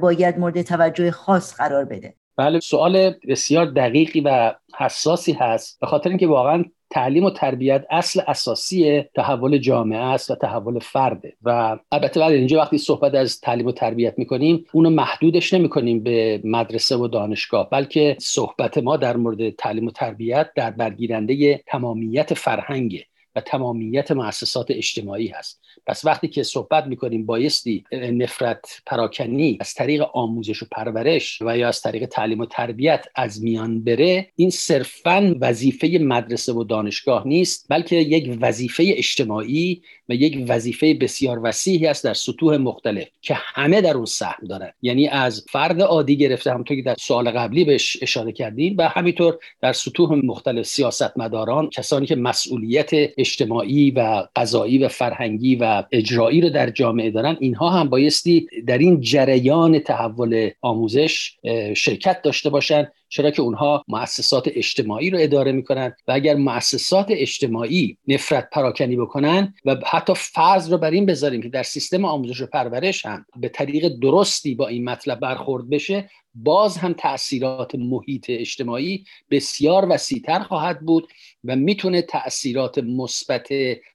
باید 0.00 0.38
مورد 0.38 0.62
توجه 0.62 1.10
خاص 1.10 1.54
قرار 1.54 1.84
بده؟ 1.84 2.14
بله 2.36 2.60
سوال 2.60 3.14
بسیار 3.28 3.66
دقیقی 3.66 4.20
و 4.20 4.54
حساسی 4.78 5.32
هست 5.32 5.80
به 5.80 5.86
خاطر 5.86 6.08
اینکه 6.08 6.26
واقعا 6.26 6.64
تعلیم 6.90 7.24
و 7.24 7.30
تربیت 7.30 7.84
اصل 7.90 8.20
اساسی 8.26 9.04
تحول 9.14 9.58
جامعه 9.58 9.98
است 9.98 10.30
و 10.30 10.34
تحول 10.34 10.78
فرده. 10.78 11.36
و 11.42 11.78
البته 11.92 12.20
بعد 12.20 12.32
اینجا 12.32 12.58
وقتی 12.58 12.78
صحبت 12.78 13.14
از 13.14 13.40
تعلیم 13.40 13.66
و 13.66 13.72
تربیت 13.72 14.14
می‌کنیم 14.18 14.64
اونو 14.72 14.90
محدودش 14.90 15.54
نمی‌کنیم 15.54 16.02
به 16.02 16.40
مدرسه 16.44 16.96
و 16.96 17.08
دانشگاه 17.08 17.70
بلکه 17.70 18.16
صحبت 18.20 18.78
ما 18.78 18.96
در 18.96 19.16
مورد 19.16 19.50
تعلیم 19.50 19.86
و 19.86 19.90
تربیت 19.90 20.50
در 20.56 20.70
برگیرنده 20.70 21.62
تمامیت 21.66 22.34
فرهنگه. 22.34 23.04
و 23.36 23.40
تمامیت 23.40 24.10
مؤسسات 24.10 24.66
اجتماعی 24.70 25.28
هست. 25.28 25.60
پس 25.86 26.04
وقتی 26.04 26.28
که 26.28 26.42
صحبت 26.42 26.86
می‌کنیم 26.86 27.26
بایستی 27.26 27.84
نفرت 27.92 28.82
پراکنی 28.86 29.58
از 29.60 29.74
طریق 29.74 30.02
آموزش 30.14 30.62
و 30.62 30.66
پرورش 30.70 31.42
و 31.42 31.58
یا 31.58 31.68
از 31.68 31.80
طریق 31.80 32.06
تعلیم 32.06 32.40
و 32.40 32.46
تربیت 32.46 33.06
از 33.14 33.42
میان 33.42 33.84
بره 33.84 34.28
این 34.36 34.50
صرفا 34.50 35.36
وظیفه 35.40 35.98
مدرسه 36.02 36.52
و 36.52 36.64
دانشگاه 36.64 37.28
نیست 37.28 37.66
بلکه 37.68 37.96
یک 37.96 38.38
وظیفه 38.40 38.84
اجتماعی 38.96 39.82
و 40.08 40.14
یک 40.14 40.44
وظیفه 40.48 40.94
بسیار 40.94 41.40
وسیعی 41.42 41.86
است 41.86 42.04
در 42.04 42.14
سطوح 42.14 42.56
مختلف 42.56 43.08
که 43.20 43.34
همه 43.38 43.80
در 43.80 43.96
اون 43.96 44.04
سهم 44.04 44.46
دارن. 44.46 44.72
یعنی 44.82 45.08
از 45.08 45.44
فرد 45.50 45.82
عادی 45.82 46.16
گرفته 46.16 46.50
همونطور 46.50 46.76
که 46.76 46.82
در 46.82 46.96
سوال 46.98 47.30
قبلی 47.30 47.64
بهش 47.64 47.96
اشاره 48.02 48.32
کردیم 48.32 48.74
و 48.78 48.88
همینطور 48.88 49.38
در 49.60 49.72
سطوح 49.72 50.20
مختلف 50.24 50.66
سیاستمداران 50.66 51.70
کسانی 51.70 52.06
که 52.06 52.16
مسئولیت 52.16 52.90
اجتماعی 53.22 53.90
و 53.90 54.26
قضایی 54.36 54.78
و 54.78 54.88
فرهنگی 54.88 55.56
و 55.56 55.84
اجرایی 55.92 56.40
رو 56.40 56.50
در 56.50 56.70
جامعه 56.70 57.10
دارن 57.10 57.36
اینها 57.40 57.70
هم 57.70 57.88
بایستی 57.88 58.46
در 58.66 58.78
این 58.78 59.00
جریان 59.00 59.78
تحول 59.78 60.50
آموزش 60.60 61.36
شرکت 61.76 62.22
داشته 62.22 62.50
باشن 62.50 62.88
چرا 63.08 63.30
که 63.30 63.42
اونها 63.42 63.84
مؤسسات 63.88 64.50
اجتماعی 64.54 65.10
رو 65.10 65.18
اداره 65.20 65.52
می‌کنن 65.52 65.94
و 66.08 66.12
اگر 66.12 66.34
مؤسسات 66.34 67.06
اجتماعی 67.10 67.96
نفرت 68.08 68.48
پراکنی 68.52 68.96
بکنن 68.96 69.54
و 69.64 69.76
حتی 69.86 70.12
فرض 70.16 70.72
رو 70.72 70.78
بر 70.78 70.90
این 70.90 71.06
بذاریم 71.06 71.42
که 71.42 71.48
در 71.48 71.62
سیستم 71.62 72.04
آموزش 72.04 72.40
و 72.40 72.46
پرورش 72.46 73.06
هم 73.06 73.26
به 73.36 73.48
طریق 73.48 73.88
درستی 73.88 74.54
با 74.54 74.68
این 74.68 74.84
مطلب 74.84 75.20
برخورد 75.20 75.70
بشه 75.70 76.10
باز 76.34 76.76
هم 76.76 76.92
تاثیرات 76.92 77.74
محیط 77.74 78.26
اجتماعی 78.28 79.04
بسیار 79.30 79.86
وسیعتر 79.90 80.38
خواهد 80.38 80.80
بود 80.80 81.08
و 81.44 81.56
می‌تونه 81.56 82.02
تاثیرات 82.02 82.78
مثبت 82.78 83.48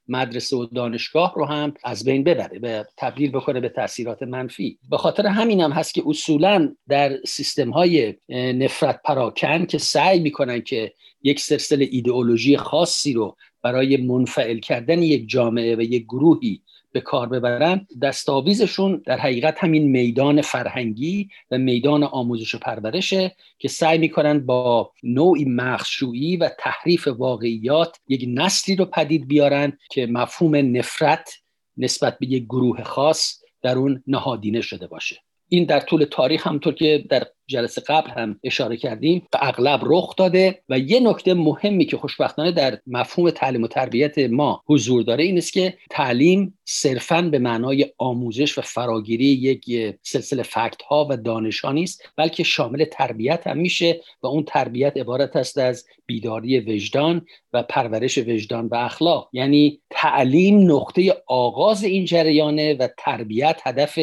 مدرسه 0.08 0.56
و 0.56 0.66
دانشگاه 0.66 1.34
رو 1.36 1.44
هم 1.44 1.74
از 1.84 2.04
بین 2.04 2.24
ببره 2.24 2.58
به 2.58 2.86
تبدیل 2.96 3.30
بکنه 3.30 3.60
به 3.60 3.68
تاثیرات 3.68 4.22
منفی. 4.22 4.78
به 4.90 4.98
خاطر 4.98 5.26
همین 5.26 5.60
هم 5.60 5.72
هست 5.72 5.94
که 5.94 6.02
اصولا 6.06 6.74
در 6.88 7.18
سیستم 7.26 7.70
های 7.70 8.14
نفرت 8.28 9.00
پراکن 9.04 9.66
که 9.66 9.78
سعی 9.78 10.20
می‌کنن 10.20 10.60
که 10.60 10.92
یک 11.22 11.40
سلسله 11.40 11.88
ایدئولوژی 11.90 12.56
خاصی 12.56 13.12
رو 13.12 13.36
برای 13.62 13.96
منفعل 13.96 14.58
کردن 14.58 15.02
یک 15.02 15.28
جامعه 15.28 15.76
و 15.76 15.80
یک 15.80 16.04
گروهی 16.04 16.62
به 16.92 17.00
کار 17.00 17.28
ببرن 17.28 17.86
دستاویزشون 18.02 19.02
در 19.06 19.18
حقیقت 19.18 19.64
همین 19.64 19.90
میدان 19.90 20.42
فرهنگی 20.42 21.28
و 21.50 21.58
میدان 21.58 22.04
آموزش 22.04 22.54
و 22.54 22.58
پرورشه 22.58 23.36
که 23.58 23.68
سعی 23.68 23.98
می‌کنن 23.98 24.46
با 24.46 24.92
نوعی 25.02 25.44
مخشویی 25.44 26.36
و 26.36 26.50
تحریف 26.58 27.08
واقعیات 27.08 27.96
یک 28.08 28.24
نسلی 28.28 28.76
رو 28.76 28.84
پدید 28.84 29.28
بیارن 29.28 29.78
که 29.90 30.06
مفهوم 30.06 30.76
نفرت 30.76 31.30
نسبت 31.76 32.18
به 32.18 32.26
یک 32.26 32.44
گروه 32.44 32.82
خاص 32.82 33.42
در 33.62 33.78
اون 33.78 34.02
نهادینه 34.06 34.60
شده 34.60 34.86
باشه. 34.86 35.16
این 35.48 35.64
در 35.64 35.80
طول 35.80 36.04
تاریخ 36.04 36.46
همطور 36.46 36.74
که 36.74 37.04
در 37.08 37.26
جلسه 37.46 37.80
قبل 37.80 38.10
هم 38.10 38.40
اشاره 38.44 38.76
کردیم 38.76 39.26
اغلب 39.40 39.80
رخ 39.86 40.16
داده 40.16 40.62
و 40.68 40.78
یه 40.78 41.00
نکته 41.00 41.34
مهمی 41.34 41.84
که 41.84 41.96
خوشبختانه 41.96 42.52
در 42.52 42.78
مفهوم 42.86 43.30
تعلیم 43.30 43.62
و 43.62 43.68
تربیت 43.68 44.18
ما 44.18 44.62
حضور 44.66 45.02
داره 45.02 45.24
این 45.24 45.38
است 45.38 45.52
که 45.52 45.78
تعلیم 45.90 46.58
صرفا 46.64 47.22
به 47.22 47.38
معنای 47.38 47.86
آموزش 47.98 48.58
و 48.58 48.62
فراگیری 48.62 49.24
یک 49.24 49.96
سلسله 50.02 50.42
فکت 50.42 50.82
ها 50.82 51.06
و 51.10 51.16
دانش 51.16 51.60
ها 51.60 51.72
نیست 51.72 52.08
بلکه 52.16 52.42
شامل 52.42 52.84
تربیت 52.84 53.46
هم 53.46 53.58
میشه 53.58 54.00
و 54.22 54.26
اون 54.26 54.44
تربیت 54.44 54.96
عبارت 54.96 55.36
است 55.36 55.58
از 55.58 55.84
بیداری 56.06 56.60
وجدان 56.60 57.26
و 57.52 57.62
پرورش 57.62 58.18
وجدان 58.18 58.66
و 58.66 58.74
اخلاق. 58.74 59.28
یعنی 59.32 59.80
تعلیم 59.90 60.72
نقطه 60.72 61.22
آغاز 61.26 61.84
این 61.84 62.04
جریانه 62.04 62.74
و 62.74 62.88
تربیت 62.98 63.60
هدف 63.64 63.98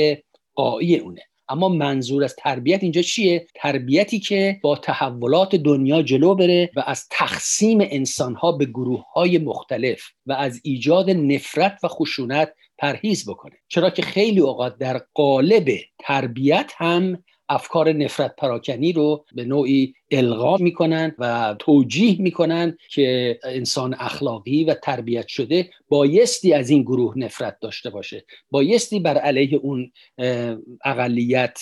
قایی 0.55 0.95
اونه. 0.95 1.21
اما 1.49 1.69
منظور 1.69 2.23
از 2.23 2.35
تربیت 2.35 2.83
اینجا 2.83 3.01
چیه؟ 3.01 3.47
تربیتی 3.55 4.19
که 4.19 4.59
با 4.63 4.75
تحولات 4.75 5.55
دنیا 5.55 6.01
جلو 6.01 6.35
بره 6.35 6.69
و 6.75 6.83
از 6.85 7.07
تقسیم 7.11 7.77
انسانها 7.81 8.51
به 8.51 8.65
گروه 8.65 9.03
های 9.13 9.37
مختلف 9.37 10.01
و 10.25 10.33
از 10.33 10.61
ایجاد 10.63 11.09
نفرت 11.09 11.79
و 11.83 11.87
خشونت 11.87 12.53
پرهیز 12.77 13.29
بکنه. 13.29 13.55
چرا 13.67 13.89
که 13.89 14.01
خیلی 14.01 14.39
اوقات 14.39 14.77
در 14.77 15.01
قالب 15.13 15.69
تربیت 15.99 16.71
هم 16.77 17.23
افکار 17.49 17.93
نفرت 17.93 18.35
پراکنی 18.35 18.93
رو 18.93 19.25
به 19.35 19.45
نوعی 19.45 19.93
القا 20.11 20.57
می‌کنن 20.57 21.15
و 21.19 21.55
توجیه 21.59 22.21
می‌کنن 22.21 22.77
که 22.89 23.39
انسان 23.43 23.95
اخلاقی 23.99 24.63
و 24.63 24.73
تربیت 24.73 25.27
شده 25.27 25.69
بایستی 25.89 26.53
از 26.53 26.69
این 26.69 26.81
گروه 26.81 27.17
نفرت 27.17 27.57
داشته 27.61 27.89
باشه. 27.89 28.25
بایستی 28.51 28.99
بر 28.99 29.17
علیه 29.17 29.57
اون 29.57 29.91
اقلیت 30.85 31.59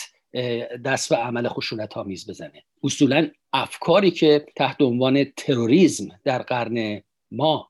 دست 0.86 1.12
و 1.12 1.16
عمل 1.16 1.48
خشونت 1.48 1.98
آمیز 1.98 2.30
بزنه. 2.30 2.64
اصولا 2.84 3.30
افکاری 3.54 4.12
که 4.12 4.46
تحت 4.56 4.82
عنوان 4.82 5.24
تروریسم 5.38 6.08
در 6.24 6.42
قرن 6.42 7.02
ما 7.32 7.70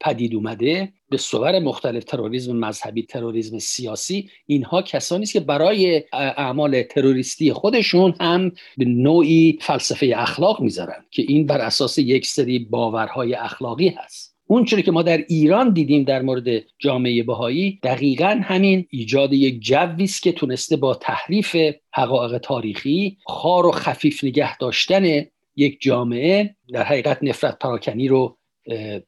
پدید 0.00 0.34
اومده 0.34 0.92
به 1.10 1.16
صور 1.16 1.58
مختلف 1.58 2.04
تروریسم 2.04 2.56
مذهبی 2.56 3.02
تروریسم 3.02 3.58
سیاسی 3.58 4.30
اینها 4.46 4.82
کسانی 4.82 5.22
است 5.22 5.32
که 5.32 5.40
برای 5.40 6.04
اعمال 6.12 6.82
تروریستی 6.82 7.52
خودشون 7.52 8.14
هم 8.20 8.52
به 8.76 8.84
نوعی 8.84 9.58
فلسفه 9.60 10.12
اخلاق 10.16 10.60
می‌ذارن 10.60 11.04
که 11.10 11.22
این 11.28 11.46
بر 11.46 11.58
اساس 11.58 11.98
یک 11.98 12.26
سری 12.26 12.58
باورهای 12.58 13.34
اخلاقی 13.34 13.88
هست. 13.88 14.30
اون 14.46 14.64
که 14.64 14.90
ما 14.90 15.02
در 15.02 15.24
ایران 15.28 15.72
دیدیم 15.72 16.04
در 16.04 16.22
مورد 16.22 16.62
جامعه 16.78 17.22
بهایی 17.22 17.80
دقیقا 17.82 18.40
همین 18.44 18.86
ایجاد 18.90 19.32
یک 19.32 19.60
جوی 19.60 20.04
است 20.04 20.22
که 20.22 20.32
تونسته 20.32 20.76
با 20.76 20.94
تحریف 20.94 21.56
حقایق 21.92 22.38
تاریخی 22.38 23.16
خار 23.26 23.66
و 23.66 23.70
خفیف 23.70 24.24
نگه 24.24 24.58
داشتن 24.58 25.26
یک 25.56 25.80
جامعه 25.80 26.54
در 26.72 26.82
حقیقت 26.82 27.18
نفرت 27.22 27.58
پراکنی 27.58 28.08
رو 28.08 28.36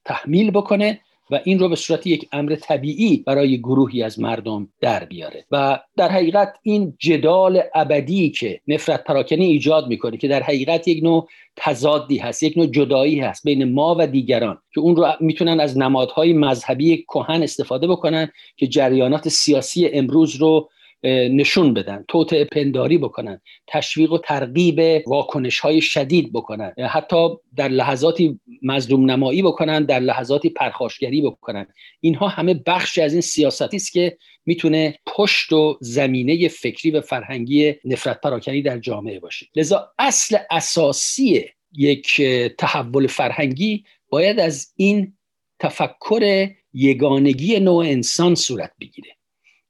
تحمیل 0.05 0.51
بکنه 0.51 1.01
و 1.33 1.41
این 1.45 1.59
رو 1.59 1.69
به 1.69 1.77
صورت 1.77 2.07
یک 2.07 2.29
امر 2.33 2.55
طبیعی 2.55 3.17
برای 3.17 3.59
گروهی 3.59 4.03
از 4.03 4.21
مردم 4.21 4.69
در 4.81 5.05
بیاره. 5.05 5.45
و 5.51 5.81
در 5.97 6.09
حقیقت 6.09 6.55
این 6.63 6.97
جدال 6.99 7.63
ابدی 7.75 8.31
که 8.31 8.61
نفرت 8.69 9.05
پراکنی 9.05 9.45
ایجاد 9.45 9.89
می‌کنه 9.89 10.17
که 10.17 10.29
در 10.29 10.43
حقیقت 10.43 10.89
یک 10.89 11.03
نوع 11.03 11.29
تضادی 11.57 12.19
هست 12.19 12.43
یک 12.43 12.59
نوع 12.59 12.67
جدایی 12.67 13.21
هست 13.21 13.45
بین 13.45 13.73
ما 13.73 13.97
و 13.99 14.07
دیگران 14.07 14.59
که 14.75 14.81
اون 14.81 14.97
رو 14.97 15.07
می‌تونن 15.21 15.61
از 15.61 15.79
نمادهای 15.79 16.33
مذهبی 16.33 16.97
کهن 17.03 17.43
استفاده 17.43 17.87
بکنن 17.87 18.29
که 18.57 18.67
جریانات 18.67 19.29
سیاسی 19.29 19.89
امروز 19.89 20.37
رو 20.37 20.69
نشون 21.05 21.75
بدن 21.75 22.05
توطعه 22.09 22.45
پنداری 22.45 22.99
بکنن 22.99 23.41
تشویق 23.67 24.13
و 24.13 24.19
ترغیب 24.19 25.03
واکنش 25.07 25.59
های 25.59 25.81
شدید 25.81 26.33
بکنن 26.33 26.75
حتی 26.91 27.29
در 27.57 27.69
لحظاتی 27.69 28.41
مظلوم 28.63 29.11
نمایی 29.11 29.43
بکنن 29.43 29.85
در 29.85 30.01
لحظاتی 30.01 30.51
پرخاشگری 30.51 31.21
بکنن. 31.21 31.67
اینها 32.01 32.29
همه 32.29 32.55
بخشی 32.55 33.01
از 33.01 33.13
این 33.13 33.21
سیاستی 33.21 33.77
است 33.77 33.93
که 33.93 34.19
می‌تونه 34.47 34.99
پشت 35.07 35.53
و 35.53 35.79
زمینه 35.81 36.49
فکری 36.49 36.91
و 36.91 37.01
فرهنگی 37.01 37.75
نفرت 37.85 38.21
پراکنی 38.21 38.63
در 38.63 38.79
جامعه 38.79 39.21
باشه. 39.21 39.47
لذا 39.57 39.93
اصل 39.99 40.37
اساسی 40.51 41.45
یک 41.73 42.23
تحول 42.59 43.07
فرهنگی 43.07 43.85
باید 44.09 44.41
از 44.41 44.73
این 44.77 45.17
تفکر 45.59 46.49
یگانگی 46.73 47.61
نوع 47.61 47.85
انسان 47.85 48.35
صورت 48.35 48.73
بگیره. 48.81 49.17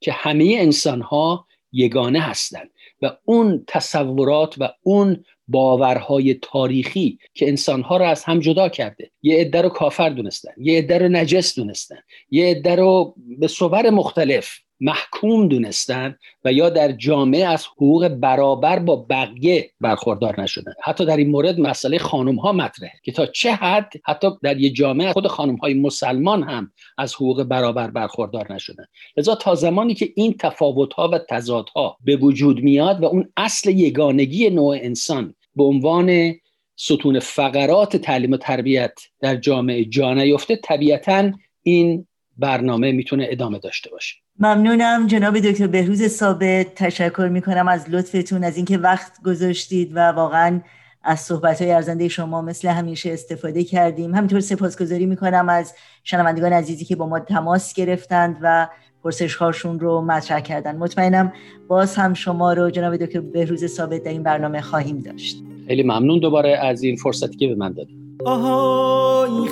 که 0.02 0.12
همه 0.12 0.56
انسان 0.58 1.00
ها 1.00 1.46
یگانه 1.72 2.20
هستند 2.20 2.70
و 3.02 3.16
اون 3.24 3.64
تصورات 3.66 4.54
و 4.58 4.68
اون 4.82 5.24
باورهای 5.48 6.34
تاریخی 6.34 7.18
که 7.34 7.48
انسانها 7.48 7.96
رو 7.96 8.04
از 8.04 8.24
هم 8.24 8.40
جدا 8.40 8.68
کرده 8.68 9.10
یه 9.22 9.38
عده 9.38 9.62
رو 9.62 9.68
کافر 9.68 10.08
دونستن 10.08 10.52
یه 10.56 10.78
عده 10.78 10.98
رو 10.98 11.08
نجس 11.08 11.54
دونستن 11.54 11.98
یه 12.30 12.50
عده 12.50 12.76
رو 12.76 13.14
به 13.38 13.48
صور 13.48 13.90
مختلف 13.90 14.58
محکوم 14.82 15.48
دونستن 15.48 16.16
و 16.44 16.52
یا 16.52 16.70
در 16.70 16.92
جامعه 16.92 17.44
از 17.44 17.66
حقوق 17.66 18.08
برابر 18.08 18.78
با 18.78 18.96
بقیه 19.10 19.70
برخوردار 19.80 20.40
نشدن. 20.40 20.72
حتی 20.82 21.06
در 21.06 21.16
این 21.16 21.30
مورد 21.30 21.60
مسئله 21.60 21.98
خانم 21.98 22.36
ها 22.36 22.52
مطرحه 22.52 22.92
که 23.02 23.12
تا 23.12 23.26
چه 23.26 23.52
حد 23.52 23.92
حتی 24.04 24.28
در 24.42 24.60
یه 24.60 24.70
جامعه 24.70 25.12
خود 25.12 25.26
خانم 25.26 25.56
های 25.56 25.74
مسلمان 25.74 26.42
هم 26.42 26.72
از 26.98 27.14
حقوق 27.14 27.42
برابر 27.42 27.90
برخوردار 27.90 28.52
نشدن. 28.52 28.84
لذا 29.16 29.34
تا 29.34 29.54
زمانی 29.54 29.94
که 29.94 30.12
این 30.16 30.34
تفاوت 30.38 30.94
ها 30.94 31.08
و 31.08 31.18
تضاد 31.18 31.68
ها 31.68 31.96
به 32.04 32.16
وجود 32.16 32.62
میاد 32.62 33.02
و 33.02 33.04
اون 33.04 33.32
اصل 33.36 33.70
یگانگی 33.70 34.50
نوع 34.50 34.78
انسان 34.80 35.34
به 35.56 35.64
عنوان 35.64 36.34
ستون 36.76 37.18
فقرات 37.18 37.96
تعلیم 37.96 38.32
و 38.32 38.36
تربیت 38.36 39.00
در 39.20 39.36
جامعه 39.36 39.84
جا 39.84 40.14
نیفته 40.14 40.56
طبیعتا 40.56 41.32
این 41.62 42.06
برنامه 42.38 42.92
می‌تونه 42.92 43.26
ادامه 43.30 43.58
داشته 43.58 43.90
باشه. 43.90 44.16
ممنونم 44.38 45.06
جناب 45.06 45.38
دکتر 45.38 45.66
بهروز 45.66 46.06
ثابت. 46.06 46.74
تشکر 46.74 47.28
می‌کنم 47.32 47.68
از 47.68 47.90
لطفتون 47.90 48.44
از 48.44 48.56
اینکه 48.56 48.78
وقت 48.78 49.12
گذاشتید 49.24 49.96
و 49.96 49.98
واقعا 49.98 50.60
از 51.04 51.20
صحبت 51.20 51.62
های 51.62 51.72
ارزنده 51.72 52.08
شما 52.08 52.42
مثل 52.42 52.68
همیشه 52.68 53.12
استفاده 53.12 53.64
کردیم. 53.64 54.14
همینطور 54.14 54.40
سپاسگزاری 54.40 55.06
می‌کنم 55.06 55.48
از 55.48 55.74
شنوندگان 56.04 56.52
عزیزی 56.52 56.84
که 56.84 56.96
با 56.96 57.06
ما 57.06 57.20
تماس 57.20 57.74
گرفتند 57.74 58.36
و 58.42 58.68
پرسش 59.04 59.34
هاشون 59.34 59.80
رو 59.80 60.00
مطرح 60.00 60.40
کردن. 60.40 60.76
مطمئنم 60.76 61.32
باز 61.68 61.96
هم 61.96 62.14
شما 62.14 62.52
رو 62.52 62.70
جناب 62.70 62.96
دکتر 62.96 63.20
بهروز 63.20 63.66
ثابت 63.66 64.02
در 64.02 64.10
این 64.10 64.22
برنامه 64.22 64.60
خواهیم 64.60 64.98
داشت. 64.98 65.42
خیلی 65.66 65.82
ممنون 65.82 66.18
دوباره 66.18 66.58
از 66.58 66.82
این 66.82 66.96
فرصتی 66.96 67.36
که 67.36 67.48
به 67.48 67.54
من 67.54 67.72
دادید. 67.72 67.98
آهای 68.24 69.48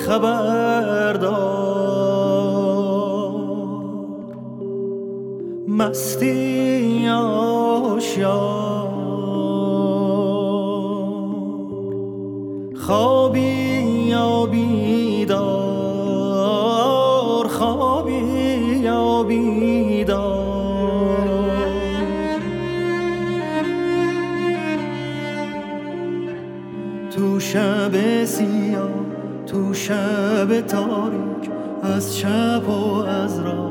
مستی 5.81 7.07
آشیار 7.09 8.31
خوابی 12.75 13.39
یا 14.07 14.45
بیدار 14.45 15.47
خوابی 17.47 18.13
یا 18.83 19.23
بیدار. 19.23 20.51
تو 27.15 27.39
شب 27.39 28.23
سیاه 28.25 28.89
تو 29.47 29.73
شب 29.73 30.61
تاریک 30.61 31.51
از 31.83 32.17
چپ 32.17 32.69
و 32.69 32.95
از 32.95 33.39
راست 33.39 33.70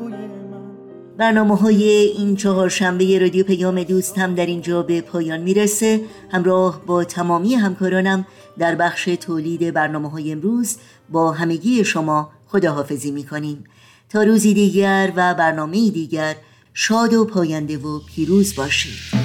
برنامه 1.21 1.57
های 1.57 1.83
این 2.17 2.35
چهارشنبه 2.35 3.19
رادیو 3.19 3.45
پیام 3.45 3.83
دوست 3.83 4.17
هم 4.17 4.35
در 4.35 4.45
اینجا 4.45 4.83
به 4.83 5.01
پایان 5.01 5.39
می‌رسه. 5.39 6.01
همراه 6.31 6.81
با 6.85 7.03
تمامی 7.03 7.55
همکارانم 7.55 8.25
در 8.57 8.75
بخش 8.75 9.05
تولید 9.05 9.73
برنامه 9.73 10.09
های 10.09 10.31
امروز 10.31 10.77
با 11.09 11.31
همگی 11.31 11.83
شما 11.83 12.29
خداحافظی 12.47 13.11
می‌کنیم. 13.11 13.63
تا 14.09 14.23
روزی 14.23 14.53
دیگر 14.53 15.13
و 15.15 15.33
برنامه 15.33 15.89
دیگر 15.89 16.35
شاد 16.73 17.13
و 17.13 17.25
پاینده 17.25 17.77
و 17.77 17.99
پیروز 17.99 18.55
باشید. 18.55 19.20